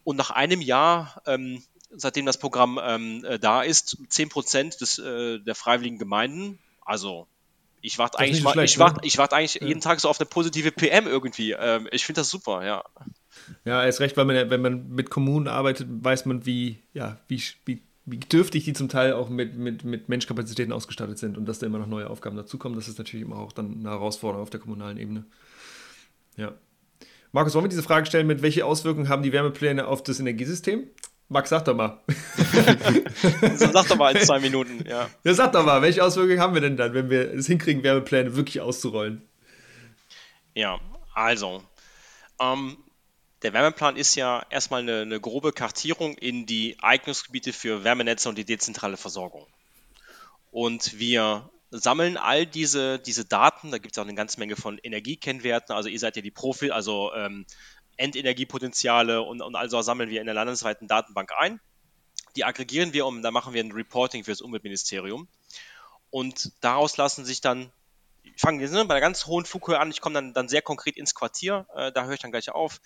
[0.02, 5.38] Und nach einem Jahr ähm, seitdem das Programm ähm, äh, da ist, 10% des, äh,
[5.38, 6.58] der freiwilligen Gemeinden.
[6.80, 7.28] Also
[7.82, 8.94] ich warte eigentlich, mal, schlecht, ich ne?
[9.02, 9.66] ich warte eigentlich ja.
[9.66, 11.52] jeden Tag so auf eine positive PM irgendwie.
[11.52, 12.84] Ähm, ich finde das super, ja.
[13.64, 17.18] Ja, er ist recht, weil man, wenn man mit Kommunen arbeitet, weiß man, wie, ja,
[17.28, 21.46] wie, wie, wie dürftig die zum Teil auch mit, mit, mit Menschkapazitäten ausgestattet sind und
[21.46, 24.42] dass da immer noch neue Aufgaben dazukommen, das ist natürlich immer auch dann eine Herausforderung
[24.42, 25.24] auf der kommunalen Ebene.
[26.36, 26.52] Ja.
[27.32, 30.84] Markus, wollen wir diese Frage stellen, mit welche Auswirkungen haben die Wärmepläne auf das Energiesystem?
[31.32, 32.00] Max, sag doch mal.
[33.56, 35.08] so, sag doch mal in zwei Minuten, ja.
[35.22, 38.34] Ja, sag doch mal, welche Auswirkungen haben wir denn dann, wenn wir es hinkriegen, Wärmepläne
[38.34, 39.22] wirklich auszurollen?
[40.54, 40.80] Ja,
[41.14, 41.62] also,
[42.40, 42.78] ähm,
[43.42, 48.36] der Wärmeplan ist ja erstmal eine, eine, grobe Kartierung in die Eignungsgebiete für Wärmenetze und
[48.36, 49.46] die dezentrale Versorgung.
[50.50, 54.78] Und wir sammeln all diese, diese Daten, da gibt es auch eine ganze Menge von
[54.78, 57.46] Energiekennwerten, also ihr seid ja die Profi, also ähm,
[58.00, 61.60] Endenergiepotenziale und, und also sammeln wir in der landesweiten Datenbank ein.
[62.36, 65.28] Die aggregieren wir und da machen wir ein Reporting für das Umweltministerium.
[66.10, 67.70] Und daraus lassen sich dann,
[68.22, 70.62] ich fange jetzt ne, bei einer ganz hohen Flughöhe an, ich komme dann, dann sehr
[70.62, 72.80] konkret ins Quartier, äh, da höre ich dann gleich auf.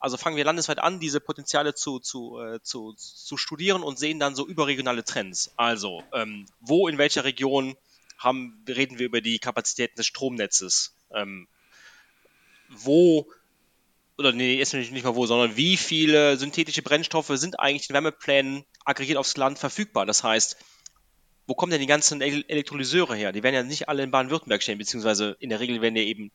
[0.00, 4.20] Also fangen wir landesweit an, diese Potenziale zu, zu, äh, zu, zu studieren und sehen
[4.20, 5.52] dann so überregionale Trends.
[5.56, 7.76] Also, ähm, wo in welcher Region
[8.16, 10.94] haben, reden wir über die Kapazitäten des Stromnetzes?
[11.12, 11.48] Ähm,
[12.68, 13.26] wo
[14.18, 17.94] oder nee, ist nicht, nicht mal wo, sondern wie viele synthetische Brennstoffe sind eigentlich in
[17.94, 20.06] Wärmeplänen aggregiert aufs Land verfügbar?
[20.06, 20.56] Das heißt,
[21.46, 23.32] wo kommen denn die ganzen Elektrolyseure her?
[23.32, 26.32] Die werden ja nicht alle in Baden-Württemberg stehen, beziehungsweise in der Regel werden ja eben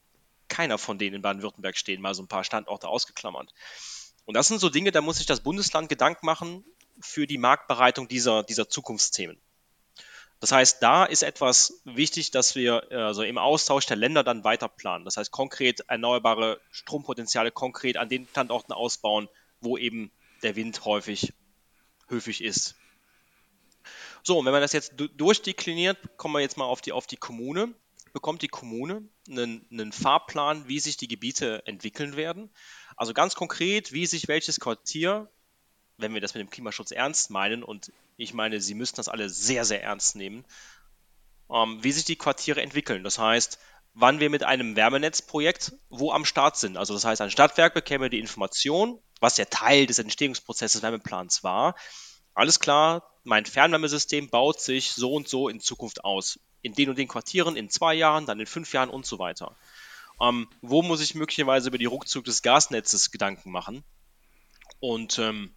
[0.47, 3.53] keiner von denen in Baden-Württemberg stehen, mal so ein paar Standorte ausgeklammert.
[4.25, 6.63] Und das sind so Dinge, da muss sich das Bundesland Gedanken machen
[7.01, 9.41] für die Marktbereitung dieser, dieser Zukunftsthemen.
[10.43, 14.67] Das heißt, da ist etwas wichtig, dass wir also im Austausch der Länder dann weiter
[14.67, 15.05] planen.
[15.05, 19.29] Das heißt, konkret erneuerbare Strompotenziale konkret an den Standorten ausbauen,
[19.61, 21.31] wo eben der Wind häufig
[22.09, 22.75] höfig ist.
[24.21, 27.15] So, und wenn man das jetzt durchdekliniert, kommen wir jetzt mal auf die, auf die
[27.15, 27.73] Kommune.
[28.11, 32.49] Bekommt die Kommune einen, einen Fahrplan, wie sich die Gebiete entwickeln werden?
[32.97, 35.29] Also ganz konkret, wie sich welches Quartier,
[35.97, 39.29] wenn wir das mit dem Klimaschutz ernst meinen, und ich meine, Sie müssen das alle
[39.29, 40.45] sehr, sehr ernst nehmen,
[41.49, 43.03] ähm, wie sich die Quartiere entwickeln.
[43.03, 43.59] Das heißt,
[43.93, 46.77] wann wir mit einem Wärmenetzprojekt wo am Start sind.
[46.77, 51.75] Also das heißt, ein Stadtwerk bekäme die Information, was ja Teil des Entstehungsprozesses Wärmeplans war.
[52.33, 56.39] Alles klar, mein Fernwärmesystem baut sich so und so in Zukunft aus.
[56.61, 59.55] In den und den Quartieren, in zwei Jahren, dann in fünf Jahren und so weiter.
[60.21, 63.83] Ähm, wo muss ich möglicherweise über die Rückzug des Gasnetzes Gedanken machen?
[64.79, 65.53] Und ähm,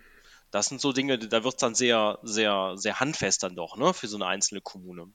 [0.57, 3.93] das sind so Dinge, da wird es dann sehr, sehr, sehr handfest dann doch, ne,
[3.93, 5.13] für so eine einzelne Kommune.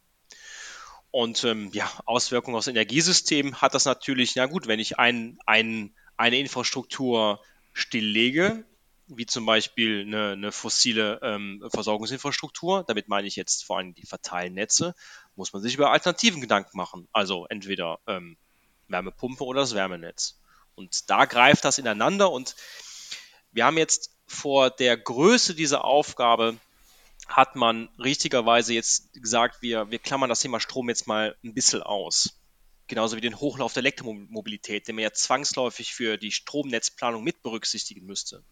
[1.09, 5.95] Und ähm, ja, Auswirkungen aufs Energiesystem hat das natürlich, na gut, wenn ich ein, ein,
[6.15, 7.41] eine Infrastruktur
[7.73, 8.63] stilllege,
[9.07, 14.05] wie zum Beispiel eine, eine fossile ähm, Versorgungsinfrastruktur, damit meine ich jetzt vor allem die
[14.05, 14.93] Verteilnetze,
[15.35, 17.07] muss man sich über Alternativen Gedanken machen.
[17.13, 18.37] Also entweder ähm,
[18.89, 20.39] Wärmepumpe oder das Wärmenetz.
[20.75, 22.55] Und da greift das ineinander und
[23.51, 26.57] wir haben jetzt vor der Größe dieser Aufgabe
[27.27, 31.83] hat man richtigerweise jetzt gesagt, wir, wir klammern das Thema Strom jetzt mal ein bisschen
[31.83, 32.37] aus.
[32.87, 38.05] Genauso wie den Hochlauf der Elektromobilität, den man ja zwangsläufig für die Stromnetzplanung mit berücksichtigen
[38.05, 38.43] müsste.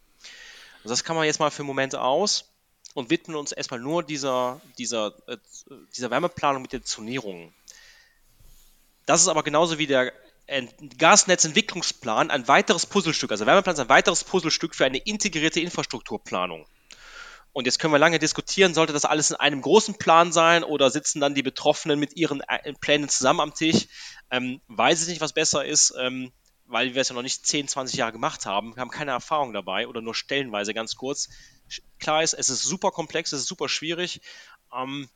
[0.78, 2.52] Also das kann man jetzt mal für einen Moment aus
[2.94, 5.36] und widmen uns erstmal nur dieser, dieser, äh,
[5.94, 7.52] dieser Wärmeplanung mit den Zonierungen.
[9.06, 10.12] Das ist aber genauso wie der
[10.98, 16.66] Gasnetzentwicklungsplan ein weiteres Puzzlestück, also Wärmeplan ist ein weiteres Puzzlestück für eine integrierte Infrastrukturplanung.
[17.52, 20.90] Und jetzt können wir lange diskutieren, sollte das alles in einem großen Plan sein oder
[20.90, 23.88] sitzen dann die Betroffenen mit ihren äh, Plänen zusammen am Tisch?
[24.30, 26.32] Ähm, weiß ich nicht, was besser ist, ähm,
[26.66, 28.76] weil wir es ja noch nicht 10, 20 Jahre gemacht haben.
[28.76, 31.28] Wir haben keine Erfahrung dabei oder nur stellenweise ganz kurz.
[31.98, 34.20] Klar ist, es ist super komplex, es ist super schwierig.
[34.72, 35.08] Ähm,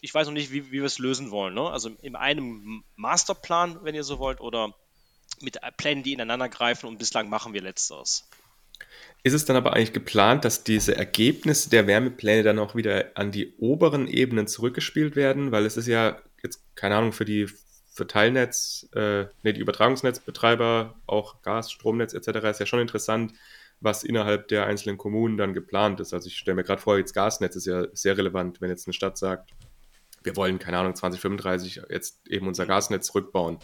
[0.00, 1.54] ich weiß noch nicht, wie, wie wir es lösen wollen.
[1.54, 1.70] Ne?
[1.70, 4.74] Also in einem Masterplan, wenn ihr so wollt, oder
[5.40, 8.28] mit Plänen, die ineinander greifen und bislang machen wir letzteres.
[9.22, 13.32] Ist es dann aber eigentlich geplant, dass diese Ergebnisse der Wärmepläne dann auch wieder an
[13.32, 15.50] die oberen Ebenen zurückgespielt werden?
[15.50, 17.48] Weil es ist ja jetzt, keine Ahnung, für die
[17.90, 22.28] Verteilnetz, äh, nee, die Übertragungsnetzbetreiber, auch Gas, Stromnetz etc.
[22.50, 23.32] ist ja schon interessant,
[23.80, 26.14] was innerhalb der einzelnen Kommunen dann geplant ist.
[26.14, 28.94] Also ich stelle mir gerade vor, jetzt Gasnetz ist ja sehr relevant, wenn jetzt eine
[28.94, 29.50] Stadt sagt,
[30.26, 33.58] wir wollen, keine Ahnung, 2035 jetzt eben unser Gasnetz rückbauen.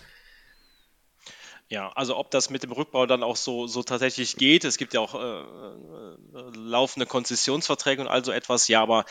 [1.69, 4.95] Ja, also ob das mit dem Rückbau dann auch so, so tatsächlich geht, es gibt
[4.95, 9.05] ja auch äh, äh, laufende Konzessionsverträge und also etwas, ja, aber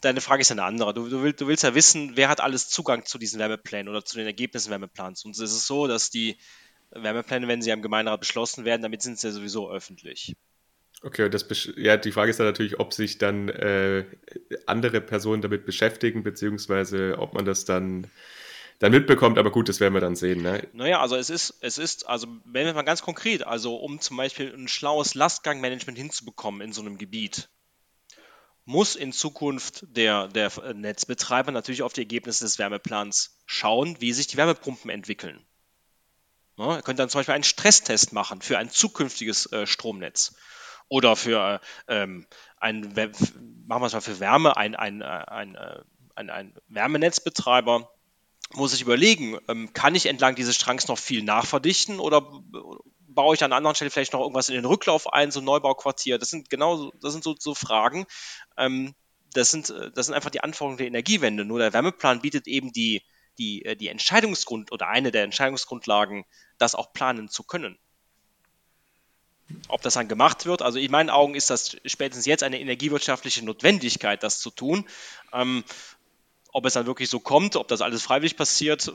[0.00, 0.92] deine Frage ist ja eine andere.
[0.92, 4.04] Du, du, willst, du willst ja wissen, wer hat alles Zugang zu diesen Wärmeplänen oder
[4.04, 5.24] zu den Ergebnissen Wärmeplans.
[5.24, 6.36] Und es ist so, dass die
[6.90, 10.34] Wärmepläne, wenn sie am Gemeinderat beschlossen werden, damit sind sie ja sowieso öffentlich.
[11.02, 11.46] Okay, das,
[11.76, 14.04] ja, die Frage ist dann natürlich, ob sich dann äh,
[14.66, 18.08] andere Personen damit beschäftigen, beziehungsweise ob man das dann
[18.80, 20.42] dann mitbekommt, aber gut, das werden wir dann sehen.
[20.42, 20.66] Ne?
[20.72, 24.16] Naja, also es ist, es ist, also wenn wir mal ganz konkret, also um zum
[24.16, 27.48] Beispiel ein schlaues Lastgangmanagement hinzubekommen in so einem Gebiet,
[28.64, 34.28] muss in Zukunft der, der Netzbetreiber natürlich auf die Ergebnisse des Wärmeplans schauen, wie sich
[34.28, 35.44] die Wärmepumpen entwickeln.
[36.56, 40.34] Ja, er könnte dann zum Beispiel einen Stresstest machen für ein zukünftiges äh, Stromnetz
[40.88, 42.26] oder für äh, ähm,
[42.56, 42.80] ein,
[43.66, 45.80] machen wir es mal für Wärme, ein, ein, äh, ein, äh,
[46.14, 47.90] ein, ein Wärmenetzbetreiber
[48.54, 52.22] muss ich überlegen, ähm, kann ich entlang dieses Strangs noch viel nachverdichten oder
[53.08, 55.44] baue ich an einer anderen Stelle vielleicht noch irgendwas in den Rücklauf ein, so ein
[55.44, 56.18] Neubauquartier?
[56.18, 58.06] Das sind genau, das sind so, so Fragen.
[58.56, 58.94] Ähm,
[59.34, 61.44] das sind, das sind einfach die Anforderungen der Energiewende.
[61.44, 63.02] Nur der Wärmeplan bietet eben die,
[63.36, 66.24] die, die Entscheidungsgrund oder eine der Entscheidungsgrundlagen,
[66.56, 67.78] das auch planen zu können.
[69.68, 73.44] Ob das dann gemacht wird, also in meinen Augen ist das spätestens jetzt eine energiewirtschaftliche
[73.44, 74.86] Notwendigkeit, das zu tun.
[75.32, 75.64] Ähm,
[76.52, 78.92] ob es dann wirklich so kommt, ob das alles freiwillig passiert,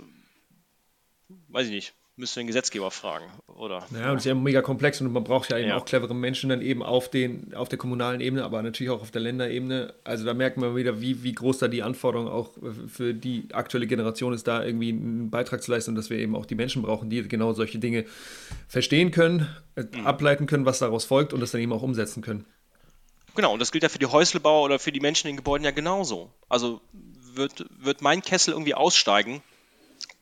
[1.50, 1.94] weiß ich nicht.
[2.16, 3.88] Müsste den Gesetzgeber fragen, oder?
[3.92, 5.78] Ja, und es ist ja mega komplex und man braucht ja eben ja.
[5.78, 9.10] auch clevere Menschen dann eben auf, den, auf der kommunalen Ebene, aber natürlich auch auf
[9.10, 9.96] der Länderebene.
[10.04, 12.52] Also da merkt man wieder, wie, wie groß da die Anforderung auch
[12.88, 16.46] für die aktuelle Generation ist, da irgendwie einen Beitrag zu leisten, dass wir eben auch
[16.46, 18.06] die Menschen brauchen, die genau solche Dinge
[18.68, 20.06] verstehen können, mhm.
[20.06, 22.46] ableiten können, was daraus folgt und das dann eben auch umsetzen können.
[23.36, 25.66] Genau, und das gilt ja für die Häuslebauer oder für die Menschen in den Gebäuden
[25.66, 26.30] ja genauso.
[26.48, 26.80] Also
[27.34, 29.42] wird, wird mein Kessel irgendwie aussteigen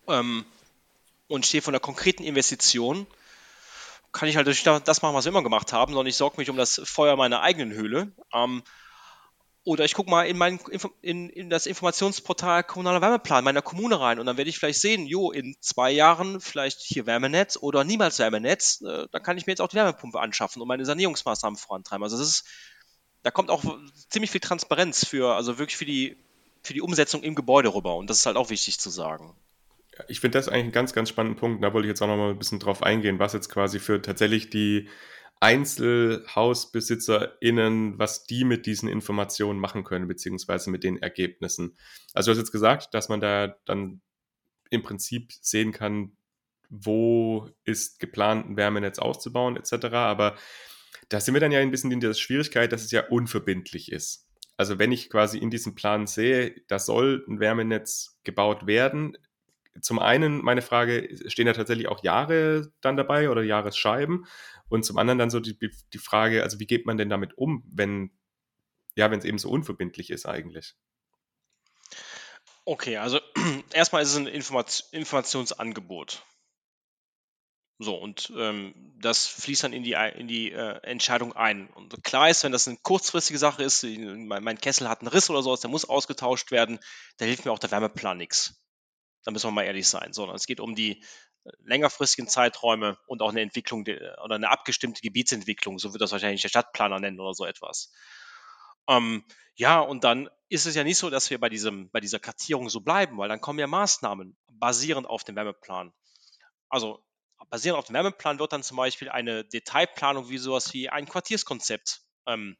[0.08, 0.46] ähm,
[1.32, 3.08] und stehe von einer konkreten Investition,
[4.12, 6.58] kann ich halt das machen, was wir immer gemacht haben, sondern ich sorge mich um
[6.58, 8.12] das Feuer meiner eigenen Höhle.
[8.34, 8.64] Ähm,
[9.64, 10.60] oder ich gucke mal in, mein,
[11.02, 15.06] in, in das Informationsportal Kommunaler Wärmeplan meiner Kommune rein und dann werde ich vielleicht sehen,
[15.06, 18.82] jo, in zwei Jahren vielleicht hier Wärmenetz oder niemals Wärmenetz.
[18.82, 22.04] Äh, da kann ich mir jetzt auch die Wärmepumpe anschaffen und meine Sanierungsmaßnahmen vorantreiben.
[22.04, 22.44] Also das ist,
[23.24, 23.64] da kommt auch
[24.10, 26.18] ziemlich viel Transparenz für, also wirklich für die,
[26.64, 27.96] für die Umsetzung im Gebäude rüber.
[27.96, 29.34] Und das ist halt auch wichtig zu sagen.
[30.08, 31.64] Ich finde das eigentlich einen ganz, ganz spannenden Punkt.
[31.64, 34.02] Da wollte ich jetzt auch noch mal ein bisschen drauf eingehen, was jetzt quasi für
[34.02, 34.89] tatsächlich die
[35.41, 41.76] EinzelhausbesitzerInnen, was die mit diesen Informationen machen können, beziehungsweise mit den Ergebnissen.
[42.14, 44.02] Also du hast jetzt gesagt, dass man da dann
[44.70, 46.16] im Prinzip sehen kann,
[46.70, 49.88] wo ist geplant, ein Wärmenetz auszubauen, etc.
[49.93, 50.38] Aber
[51.10, 54.28] da sind wir dann ja ein bisschen in der Schwierigkeit, dass es ja unverbindlich ist.
[54.58, 59.18] Also wenn ich quasi in diesem Plan sehe, da soll ein Wärmenetz gebaut werden,
[59.80, 64.26] zum einen meine Frage, stehen da tatsächlich auch Jahre dann dabei oder Jahresscheiben?
[64.67, 65.57] Und zum anderen dann so die,
[65.93, 68.11] die Frage, also wie geht man denn damit um, wenn,
[68.95, 70.76] ja, wenn es eben so unverbindlich ist eigentlich?
[72.65, 73.19] Okay, also
[73.74, 76.24] erstmal ist es ein Informat Informationsangebot.
[77.80, 81.67] So, und ähm, das fließt dann in die, in die äh, Entscheidung ein.
[81.72, 85.32] Und klar ist, wenn das eine kurzfristige Sache ist, mein, mein, Kessel hat einen Riss
[85.32, 86.80] oder sowas, der muss ausgetauscht werden,
[87.17, 88.61] da hilft mir auch der Wärmeplan nichts.
[89.24, 90.13] Da müssen wir mal ehrlich sein.
[90.13, 91.03] Sondern es geht um die
[91.63, 96.49] längerfristigen Zeiträume und auch eine Entwicklung oder eine abgestimmte Gebietsentwicklung, so wird das wahrscheinlich der
[96.49, 97.91] Stadtplaner nennen oder so etwas.
[98.88, 99.24] Ähm,
[99.55, 102.69] ja, und dann ist es ja nicht so, dass wir bei, diesem, bei dieser Kartierung
[102.69, 105.93] so bleiben, weil dann kommen ja Maßnahmen basierend auf dem Wärmeplan.
[106.69, 107.03] Also
[107.49, 112.01] basierend auf dem Wärmeplan wird dann zum Beispiel eine Detailplanung wie sowas wie ein Quartierskonzept
[112.28, 112.57] ähm,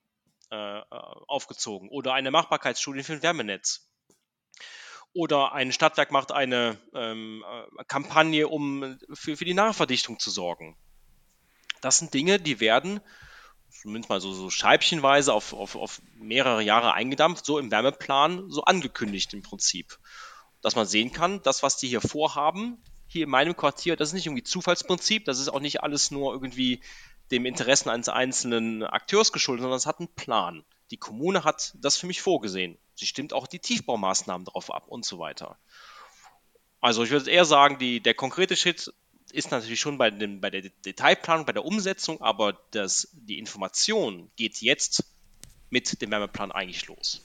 [0.52, 3.91] äh, äh aufgezogen oder eine Machbarkeitsstudie für ein Wärmenetz
[5.14, 7.44] oder ein Stadtwerk macht eine ähm,
[7.78, 10.78] äh, Kampagne, um für, für die Nachverdichtung zu sorgen.
[11.82, 13.02] Das sind Dinge, die werden
[13.72, 18.64] zumindest mal so, so scheibchenweise auf, auf, auf mehrere Jahre eingedampft, so im Wärmeplan, so
[18.64, 19.98] angekündigt im Prinzip.
[20.62, 24.14] Dass man sehen kann, das, was die hier vorhaben, hier in meinem Quartier, das ist
[24.14, 26.82] nicht irgendwie Zufallsprinzip, das ist auch nicht alles nur irgendwie
[27.32, 30.64] dem Interessen eines einzelnen Akteurs geschuldet, sondern es hat einen Plan.
[30.92, 32.78] Die Kommune hat das für mich vorgesehen.
[32.96, 35.58] Sie stimmt auch die Tiefbaumaßnahmen darauf ab und so weiter.
[36.82, 38.94] Also ich würde eher sagen, die, der konkrete Schritt
[39.32, 44.30] ist natürlich schon bei, dem, bei der Detailplanung, bei der Umsetzung, aber das, die Information
[44.36, 45.06] geht jetzt
[45.70, 47.22] mit dem Wärmeplan eigentlich los.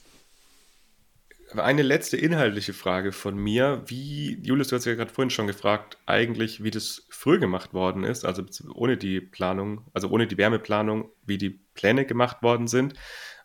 [1.55, 3.83] Eine letzte inhaltliche Frage von mir.
[3.87, 8.03] Wie, Julius, du hast ja gerade vorhin schon gefragt, eigentlich, wie das früher gemacht worden
[8.03, 8.43] ist, also
[8.73, 12.95] ohne die Planung, also ohne die Wärmeplanung, wie die Pläne gemacht worden sind.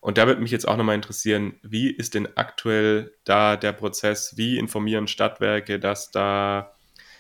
[0.03, 4.37] Und da würde mich jetzt auch nochmal interessieren, wie ist denn aktuell da der Prozess?
[4.37, 6.75] Wie informieren Stadtwerke, dass da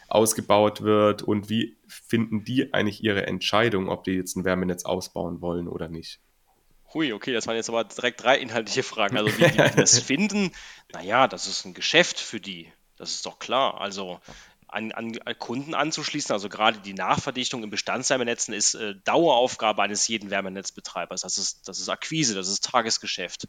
[0.08, 5.40] ausgebaut wird und wie finden die eigentlich ihre Entscheidung, ob die jetzt ein Wärmenetz ausbauen
[5.40, 6.18] wollen oder nicht?
[6.92, 9.16] Hui, okay, das waren jetzt aber direkt drei inhaltliche Fragen.
[9.16, 10.50] Also wie die das finden,
[10.92, 12.72] naja, das ist ein Geschäft für die.
[12.96, 13.80] Das ist doch klar.
[13.80, 14.18] Also
[14.72, 16.32] an, an, Kunden anzuschließen.
[16.32, 21.22] Also gerade die Nachverdichtung im Bestandswärmenetzen ist äh, Daueraufgabe eines jeden Wärmenetzbetreibers.
[21.22, 23.48] Das ist, das ist Akquise, das ist Tagesgeschäft.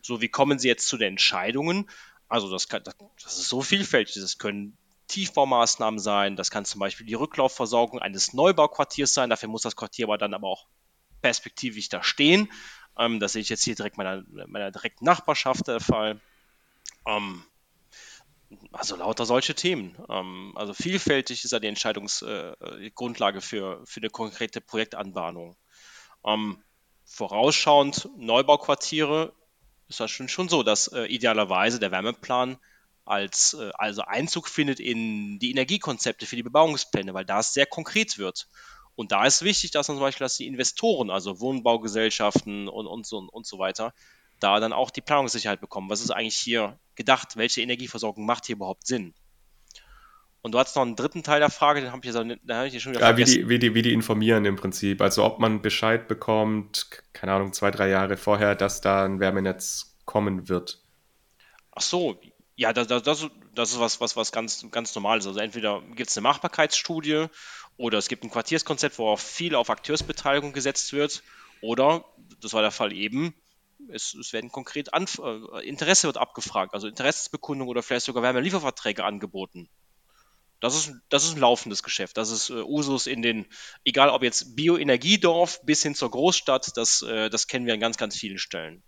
[0.00, 1.90] So, wie kommen Sie jetzt zu den Entscheidungen?
[2.28, 4.14] Also das, kann, das ist so vielfältig.
[4.14, 4.76] Das können
[5.08, 9.28] Tiefbaumaßnahmen sein, das kann zum Beispiel die Rücklaufversorgung eines Neubauquartiers sein.
[9.28, 10.66] Dafür muss das Quartier aber dann aber auch
[11.20, 12.50] perspektivisch da stehen.
[12.96, 16.20] Ähm, das sehe ich jetzt hier direkt meiner, meiner direkten Nachbarschaft der Fall.
[17.06, 17.44] Ähm,
[18.72, 19.96] also lauter solche Themen.
[20.08, 25.56] Ähm, also vielfältig ist ja die Entscheidungsgrundlage äh, für, für eine konkrete Projektanbahnung.
[26.24, 26.62] Ähm,
[27.04, 29.32] vorausschauend Neubauquartiere
[29.88, 32.58] ist das schon, schon so, dass äh, idealerweise der Wärmeplan
[33.04, 37.66] als äh, also Einzug findet in die Energiekonzepte für die Bebauungspläne, weil da es sehr
[37.66, 38.48] konkret wird.
[38.94, 43.18] Und da ist wichtig, dass zum Beispiel, dass die Investoren, also Wohnbaugesellschaften und, und, so,
[43.18, 43.94] und so weiter,
[44.42, 45.90] da dann auch die Planungssicherheit bekommen.
[45.90, 47.36] Was ist eigentlich hier gedacht?
[47.36, 49.14] Welche Energieversorgung macht hier überhaupt Sinn?
[50.42, 52.80] Und du hast noch einen dritten Teil der Frage, den habe ich, hab ich hier
[52.80, 53.34] schon wieder ja, vergessen.
[53.34, 55.00] Wie die, wie, die, wie die informieren im Prinzip.
[55.00, 59.96] Also ob man Bescheid bekommt, keine Ahnung, zwei, drei Jahre vorher, dass da ein Wärmenetz
[60.04, 60.82] kommen wird.
[61.70, 62.20] Ach so,
[62.56, 65.28] ja, das, das, das ist was, was, was ganz, ganz Normales.
[65.28, 67.26] Also entweder gibt es eine Machbarkeitsstudie
[67.76, 71.22] oder es gibt ein Quartierskonzept, wo auch viel auf Akteursbeteiligung gesetzt wird.
[71.60, 72.04] Oder,
[72.40, 73.32] das war der Fall eben,
[73.88, 79.04] es, es werden konkret Anf äh, Interesse wird abgefragt, also Interessensbekundung oder vielleicht sogar Wärmelieferverträge
[79.04, 79.68] angeboten.
[80.60, 82.16] Das ist, das ist ein laufendes Geschäft.
[82.16, 83.46] Das ist äh, Usus in den,
[83.84, 87.96] egal ob jetzt Bioenergiedorf bis hin zur Großstadt, das, äh, das kennen wir an ganz,
[87.96, 88.82] ganz vielen Stellen.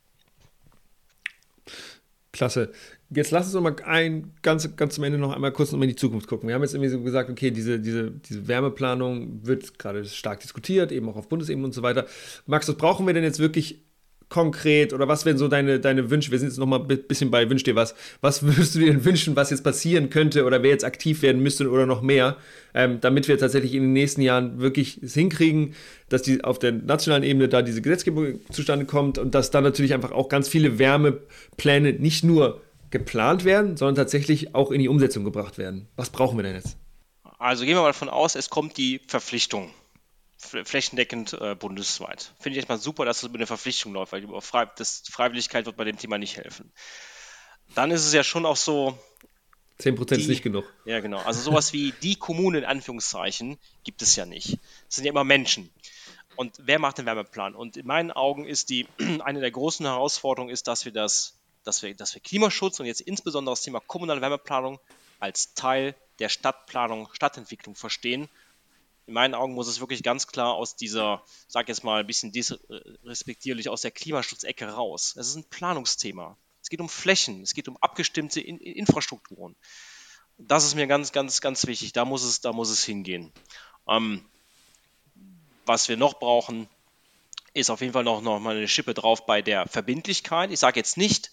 [2.31, 2.73] Klasse.
[3.11, 5.97] Jetzt lass uns noch mal ein, ganz, ganz zum Ende noch einmal kurz in die
[5.97, 6.49] Zukunft gucken.
[6.49, 10.93] Wir haben jetzt irgendwie so gesagt, okay, diese, diese, diese Wärmeplanung wird gerade stark diskutiert,
[10.93, 12.07] eben auch auf Bundesebene und so weiter.
[12.47, 13.85] Max, was brauchen wir denn jetzt wirklich
[14.35, 16.33] konkret oder was wären so deine, deine Wünsche?
[16.33, 17.95] Wir sind jetzt nochmal ein bisschen bei Wünsch dir was.
[18.21, 21.41] Was würdest du dir denn wünschen, was jetzt passieren könnte oder wer jetzt aktiv werden
[21.41, 22.37] müsste oder noch mehr,
[22.75, 25.77] ähm, damit wir tatsächlich in den nächsten Jahren wirklich es hinkriegen,
[26.09, 29.95] dass die auf der nationalen Ebene da diese Gesetzgebung zustande kommt und dass dann natürlich
[29.95, 32.61] einfach auch ganz viele Wärmepläne nicht nur
[32.91, 35.87] geplant werden, sondern tatsächlich auch in die Umsetzung gebracht werden.
[35.95, 36.77] Was brauchen wir denn jetzt?
[37.39, 39.71] Also gehen wir mal davon aus, es kommt die Verpflichtung
[40.45, 42.33] flächendeckend äh, bundesweit.
[42.39, 45.67] Finde ich erstmal super, dass das über eine Verpflichtung läuft, weil die Frei das, Freiwilligkeit
[45.67, 46.73] wird bei dem Thema nicht helfen.
[47.75, 48.99] Dann ist es ja schon auch so.
[49.81, 50.65] 10% die, ist nicht genug.
[50.85, 51.19] Ja, genau.
[51.19, 54.59] Also sowas wie die Kommune in Anführungszeichen gibt es ja nicht.
[54.89, 55.71] Es sind ja immer Menschen.
[56.37, 57.55] Und wer macht den Wärmeplan?
[57.55, 58.87] Und in meinen Augen ist die
[59.25, 63.01] eine der großen Herausforderungen ist, dass wir das, dass wir, dass wir Klimaschutz und jetzt
[63.01, 64.79] insbesondere das Thema kommunale Wärmeplanung
[65.19, 68.29] als Teil der Stadtplanung, Stadtentwicklung verstehen
[69.07, 72.33] in meinen Augen muss es wirklich ganz klar aus dieser, sag jetzt mal ein bisschen
[72.33, 75.15] disrespektierlich, aus der Klimaschutzecke raus.
[75.19, 76.37] Es ist ein Planungsthema.
[76.63, 79.55] Es geht um Flächen, es geht um abgestimmte In Infrastrukturen.
[80.39, 81.93] Das ist mir ganz, ganz, ganz wichtig.
[81.93, 83.33] Da muss es, da muss es hingehen.
[83.87, 84.25] Ähm,
[85.67, 86.69] was wir noch brauchen,
[87.53, 90.51] ist auf jeden Fall noch, noch mal eine Schippe drauf bei der Verbindlichkeit.
[90.51, 91.31] Ich sage jetzt nicht,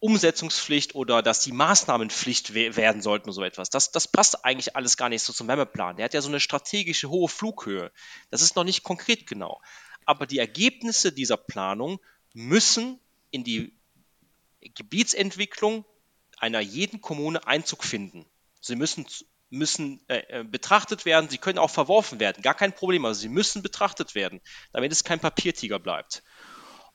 [0.00, 3.70] Umsetzungspflicht oder dass die Maßnahmenpflicht werden sollten oder so etwas.
[3.70, 5.96] Das, das passt eigentlich alles gar nicht so zum Wärmeplan.
[5.96, 7.90] Der hat ja so eine strategische hohe Flughöhe.
[8.30, 9.60] Das ist noch nicht konkret genau.
[10.04, 12.00] Aber die Ergebnisse dieser Planung
[12.34, 13.72] müssen in die
[14.60, 15.84] Gebietsentwicklung
[16.38, 18.26] einer jeden Kommune Einzug finden.
[18.60, 19.06] Sie müssen,
[19.50, 23.28] müssen äh, äh, betrachtet werden, sie können auch verworfen werden, gar kein Problem, also sie
[23.28, 24.40] müssen betrachtet werden,
[24.72, 26.22] damit es kein Papiertiger bleibt.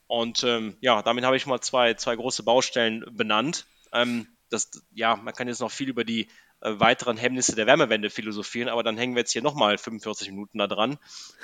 [0.10, 3.68] Und ähm, ja, damit habe ich mal zwei, zwei große Baustellen benannt.
[3.94, 6.28] Ähm, das, ja, man kann jetzt noch viel über die
[6.62, 10.58] äh, weiteren Hemmnisse der Wärmewende philosophieren, aber dann hängen wir jetzt hier nochmal 45 Minuten
[10.58, 10.98] da dran.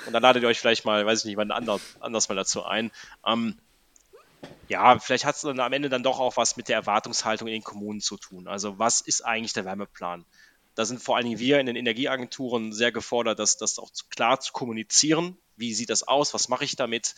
[0.06, 2.64] Und dann ladet ihr euch vielleicht mal, weiß ich nicht, wann anders, anders mal dazu
[2.64, 2.90] ein.
[3.24, 3.56] Ähm,
[4.66, 7.54] ja, vielleicht hat es dann am Ende dann doch auch was mit der Erwartungshaltung in
[7.54, 8.48] den Kommunen zu tun.
[8.48, 10.24] Also was ist eigentlich der Wärmeplan?
[10.74, 14.40] Da sind vor allen Dingen wir in den Energieagenturen sehr gefordert, das, das auch klar
[14.40, 15.38] zu kommunizieren.
[15.56, 16.34] Wie sieht das aus?
[16.34, 17.14] Was mache ich damit?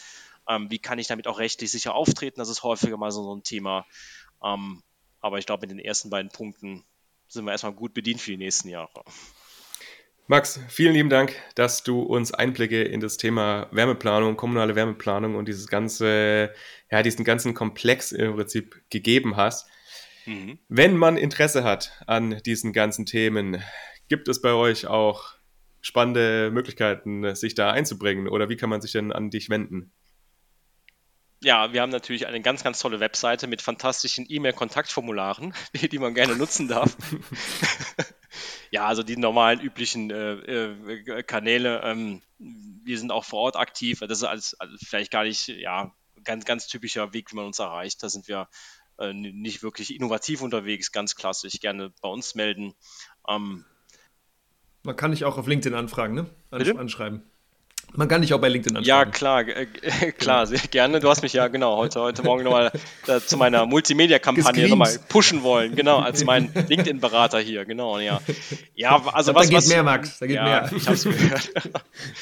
[0.48, 2.40] Ähm, wie kann ich damit auch rechtlich sicher auftreten?
[2.40, 3.86] Das ist häufiger mal so, so ein Thema.
[4.42, 4.82] Ähm,
[5.20, 6.84] aber ich glaube, mit den ersten beiden Punkten
[7.28, 9.04] sind wir erstmal gut bedient für die nächsten Jahre.
[10.26, 15.48] Max, vielen lieben Dank, dass du uns Einblicke in das Thema Wärmeplanung, kommunale Wärmeplanung und
[15.48, 16.52] dieses ganze,
[16.90, 19.68] ja, diesen ganzen Komplex im Prinzip gegeben hast.
[20.26, 20.58] Mhm.
[20.68, 23.62] Wenn man Interesse hat an diesen ganzen Themen,
[24.10, 25.32] gibt es bei euch auch
[25.80, 29.92] spannende Möglichkeiten, sich da einzubringen oder wie kann man sich denn an dich wenden?
[31.40, 36.34] Ja, wir haben natürlich eine ganz, ganz tolle Webseite mit fantastischen E-Mail-Kontaktformularen, die, man gerne
[36.34, 36.96] nutzen darf.
[38.70, 41.80] ja, also die normalen üblichen äh, äh, Kanäle.
[41.84, 44.00] Ähm, wir sind auch vor Ort aktiv.
[44.00, 45.92] Das ist alles, also vielleicht gar nicht, ja,
[46.24, 48.02] ganz, ganz typischer Weg, wie man uns erreicht.
[48.02, 48.48] Da sind wir
[48.98, 51.60] äh, nicht wirklich innovativ unterwegs, ganz klassisch.
[51.60, 52.74] Gerne bei uns melden.
[53.28, 53.64] Ähm,
[54.82, 56.26] man kann dich auch auf LinkedIn anfragen, ne?
[56.50, 57.22] Ansch anschreiben.
[57.94, 58.88] Man kann dich auch bei LinkedIn anschauen.
[58.88, 59.66] Ja, klar, äh,
[60.12, 60.56] klar, genau.
[60.56, 61.00] sehr gerne.
[61.00, 62.70] Du hast mich ja genau heute, heute Morgen nochmal
[63.06, 68.20] äh, zu meiner Multimedia-Kampagne nochmal pushen wollen, genau, als mein LinkedIn-Berater hier, genau, ja.
[68.74, 69.46] Ja, also was.
[69.46, 70.70] Da geht was, mehr, Max, da geht ja, mehr.
[70.76, 71.50] Ich hab's gehört.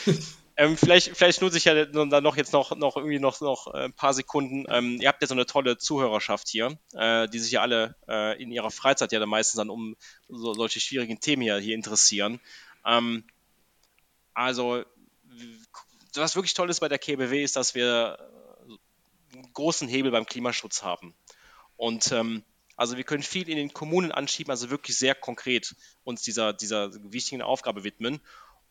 [0.57, 3.85] ähm, vielleicht, vielleicht nutze ich ja dann noch jetzt noch, noch irgendwie noch, noch äh,
[3.85, 4.65] ein paar Sekunden.
[4.69, 8.41] Ähm, ihr habt ja so eine tolle Zuhörerschaft hier, äh, die sich ja alle äh,
[8.43, 9.97] in ihrer Freizeit ja dann meistens dann um
[10.29, 12.41] so, solche schwierigen Themen hier, hier interessieren.
[12.87, 13.25] Ähm,
[14.33, 14.85] also
[16.15, 18.19] was wirklich toll ist bei der KBW, ist, dass wir
[19.33, 21.15] einen großen Hebel beim Klimaschutz haben.
[21.77, 22.43] Und ähm,
[22.77, 25.75] also wir können viel in den Kommunen anschieben, also wirklich sehr konkret
[26.05, 28.21] uns dieser, dieser wichtigen Aufgabe widmen.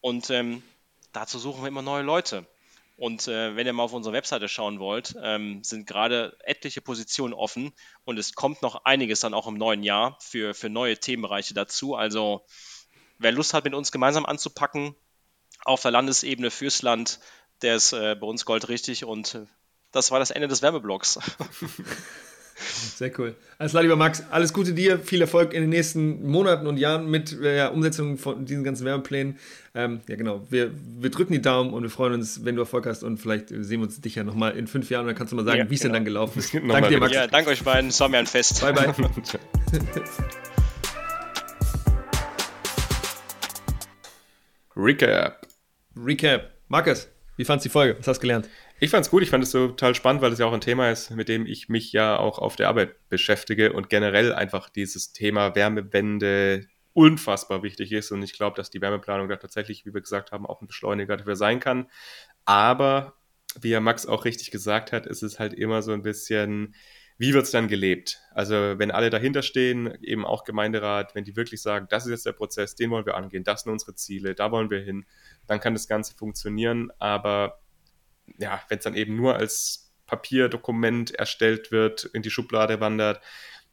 [0.01, 0.63] Und ähm,
[1.11, 2.47] dazu suchen wir immer neue Leute.
[2.97, 7.33] Und äh, wenn ihr mal auf unsere Webseite schauen wollt, ähm, sind gerade etliche Positionen
[7.33, 7.73] offen
[8.05, 11.95] und es kommt noch einiges dann auch im neuen Jahr für, für neue Themenbereiche dazu.
[11.95, 12.45] Also
[13.17, 14.95] wer Lust hat, mit uns gemeinsam anzupacken,
[15.63, 17.19] auf der Landesebene fürs Land,
[17.61, 19.45] der ist äh, bei uns goldrichtig und äh,
[19.91, 21.19] das war das Ende des Werbeblocks.
[22.55, 23.35] Sehr cool.
[23.57, 24.23] Alles klar, lieber Max.
[24.31, 24.99] Alles Gute dir.
[24.99, 28.85] Viel Erfolg in den nächsten Monaten und Jahren mit der äh, Umsetzung von diesen ganzen
[28.85, 29.37] Werbeplänen.
[29.73, 30.45] Ähm, ja, genau.
[30.49, 33.03] Wir, wir drücken die Daumen und wir freuen uns, wenn du Erfolg hast.
[33.03, 35.35] Und vielleicht sehen wir uns dich ja nochmal in fünf Jahren und dann kannst du
[35.35, 35.93] mal sagen, ja, wie es genau.
[35.93, 36.53] denn dann gelaufen ist.
[36.67, 37.13] danke dir, Max.
[37.13, 37.89] Ja, danke euch beiden.
[37.89, 38.61] Es war mir ein Fest.
[38.61, 38.93] Bye, bye.
[44.77, 45.47] Recap.
[45.95, 46.51] Recap.
[46.67, 47.07] Markus,
[47.37, 47.97] wie fandest du die Folge?
[47.97, 48.49] Was hast du gelernt?
[48.81, 50.91] Ich fand es gut, ich fand es total spannend, weil es ja auch ein Thema
[50.91, 55.13] ist, mit dem ich mich ja auch auf der Arbeit beschäftige und generell einfach dieses
[55.13, 58.11] Thema Wärmewende unfassbar wichtig ist.
[58.11, 61.15] Und ich glaube, dass die Wärmeplanung da tatsächlich, wie wir gesagt haben, auch ein Beschleuniger
[61.15, 61.89] dafür sein kann.
[62.43, 63.13] Aber
[63.61, 66.75] wie ja Max auch richtig gesagt hat, ist es halt immer so ein bisschen,
[67.17, 68.21] wie wird es dann gelebt?
[68.31, 72.25] Also wenn alle dahinter stehen, eben auch Gemeinderat, wenn die wirklich sagen, das ist jetzt
[72.25, 75.05] der Prozess, den wollen wir angehen, das sind unsere Ziele, da wollen wir hin,
[75.47, 76.91] dann kann das Ganze funktionieren.
[76.99, 77.61] Aber
[78.37, 83.21] ja, wenn es dann eben nur als Papierdokument erstellt wird, in die Schublade wandert,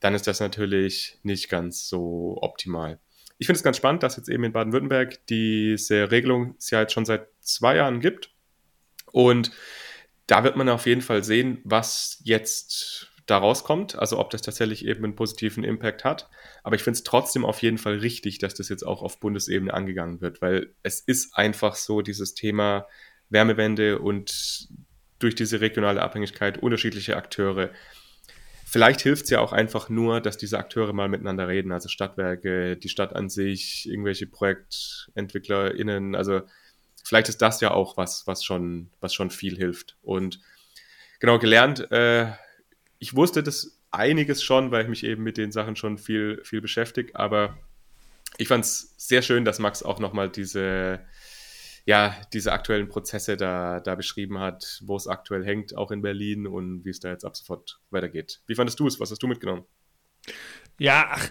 [0.00, 3.00] dann ist das natürlich nicht ganz so optimal.
[3.38, 6.92] Ich finde es ganz spannend, dass jetzt eben in Baden-Württemberg diese Regelung es ja jetzt
[6.92, 8.30] schon seit zwei Jahren gibt.
[9.10, 9.50] Und
[10.26, 14.86] da wird man auf jeden Fall sehen, was jetzt da rauskommt, also ob das tatsächlich
[14.86, 16.28] eben einen positiven Impact hat.
[16.62, 19.72] Aber ich finde es trotzdem auf jeden Fall richtig, dass das jetzt auch auf Bundesebene
[19.72, 22.86] angegangen wird, weil es ist einfach so dieses Thema
[23.30, 24.68] Wärmewende und
[25.18, 27.70] durch diese regionale Abhängigkeit unterschiedliche Akteure.
[28.66, 32.76] Vielleicht hilft es ja auch einfach nur, dass diese Akteure mal miteinander reden, also Stadtwerke,
[32.76, 36.42] die Stadt an sich, irgendwelche ProjektentwicklerInnen, also
[37.02, 39.96] vielleicht ist das ja auch was, was schon, was schon viel hilft.
[40.02, 40.40] Und
[41.18, 42.26] genau gelernt, äh,
[43.02, 46.60] ich wusste das einiges schon, weil ich mich eben mit den Sachen schon viel, viel
[46.60, 47.58] beschäftige, aber
[48.38, 51.00] ich fand es sehr schön, dass Max auch nochmal diese,
[51.84, 56.46] ja, diese aktuellen Prozesse da, da beschrieben hat, wo es aktuell hängt, auch in Berlin
[56.46, 58.40] und wie es da jetzt ab sofort weitergeht.
[58.46, 59.00] Wie fandest du es?
[59.00, 59.64] Was hast du mitgenommen?
[60.78, 61.28] Ja, ach,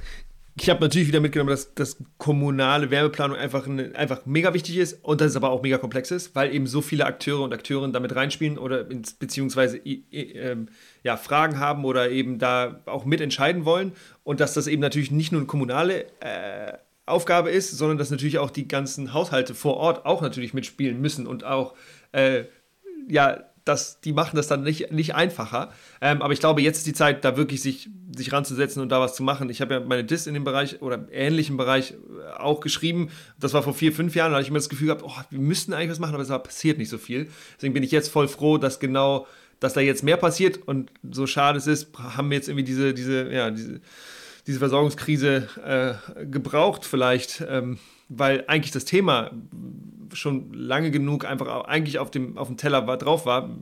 [0.60, 5.04] ich habe natürlich wieder mitgenommen, dass, dass kommunale Wärmeplanung einfach, eine, einfach mega wichtig ist
[5.04, 7.94] und dass es aber auch mega komplex ist, weil eben so viele Akteure und Akteurinnen
[7.94, 10.58] damit reinspielen oder ins, beziehungsweise äh,
[11.04, 13.94] ja, Fragen haben oder eben da auch mitentscheiden wollen
[14.24, 16.74] und dass das eben natürlich nicht nur eine kommunale äh,
[17.06, 21.28] Aufgabe ist, sondern dass natürlich auch die ganzen Haushalte vor Ort auch natürlich mitspielen müssen
[21.28, 21.74] und auch
[22.12, 22.44] äh,
[23.08, 25.72] ja das, die machen das dann nicht, nicht einfacher.
[26.02, 29.00] Ähm, aber ich glaube, jetzt ist die Zeit, da wirklich sich, sich ranzusetzen und da
[29.00, 29.50] was zu machen.
[29.50, 33.10] Ich habe ja meine Dis in dem Bereich oder ähnlichen Bereich äh, auch geschrieben.
[33.40, 34.32] Das war vor vier, fünf Jahren.
[34.32, 36.30] Da hatte ich immer das Gefühl gehabt, oh, wir müssten eigentlich was machen, aber es
[36.30, 37.30] passiert nicht so viel.
[37.56, 39.28] Deswegen bin ich jetzt voll froh, dass genau,
[39.62, 40.60] dass da jetzt mehr passiert.
[40.68, 43.80] Und so schade es ist, haben wir jetzt irgendwie diese, diese, ja, diese,
[44.48, 47.78] diese Versorgungskrise äh, gebraucht, vielleicht, ähm,
[48.10, 49.32] weil eigentlich das Thema
[50.14, 53.56] schon lange genug einfach eigentlich auf dem, auf dem Teller war, drauf war,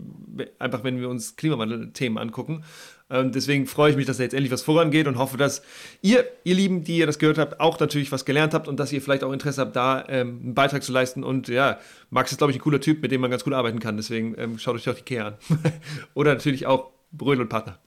[0.58, 2.64] einfach wenn wir uns Klimawandel-Themen angucken.
[3.10, 5.62] Ähm, deswegen freue ich mich, dass da jetzt endlich was vorangeht und hoffe, dass
[6.02, 8.92] ihr, ihr Lieben, die ihr das gehört habt, auch natürlich was gelernt habt und dass
[8.92, 11.24] ihr vielleicht auch Interesse habt, da ähm, einen Beitrag zu leisten.
[11.24, 11.80] Und ja,
[12.10, 13.98] Max ist, glaube ich, ein cooler Typ, mit dem man ganz gut arbeiten kann.
[13.98, 15.38] Deswegen ähm, schaut euch doch die Kehr an.
[16.14, 17.80] Oder natürlich auch Brödel und Partner.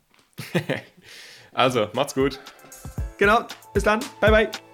[1.52, 2.40] also, macht's gut.
[3.18, 4.00] Genau, bis dann.
[4.20, 4.71] Bye, bye.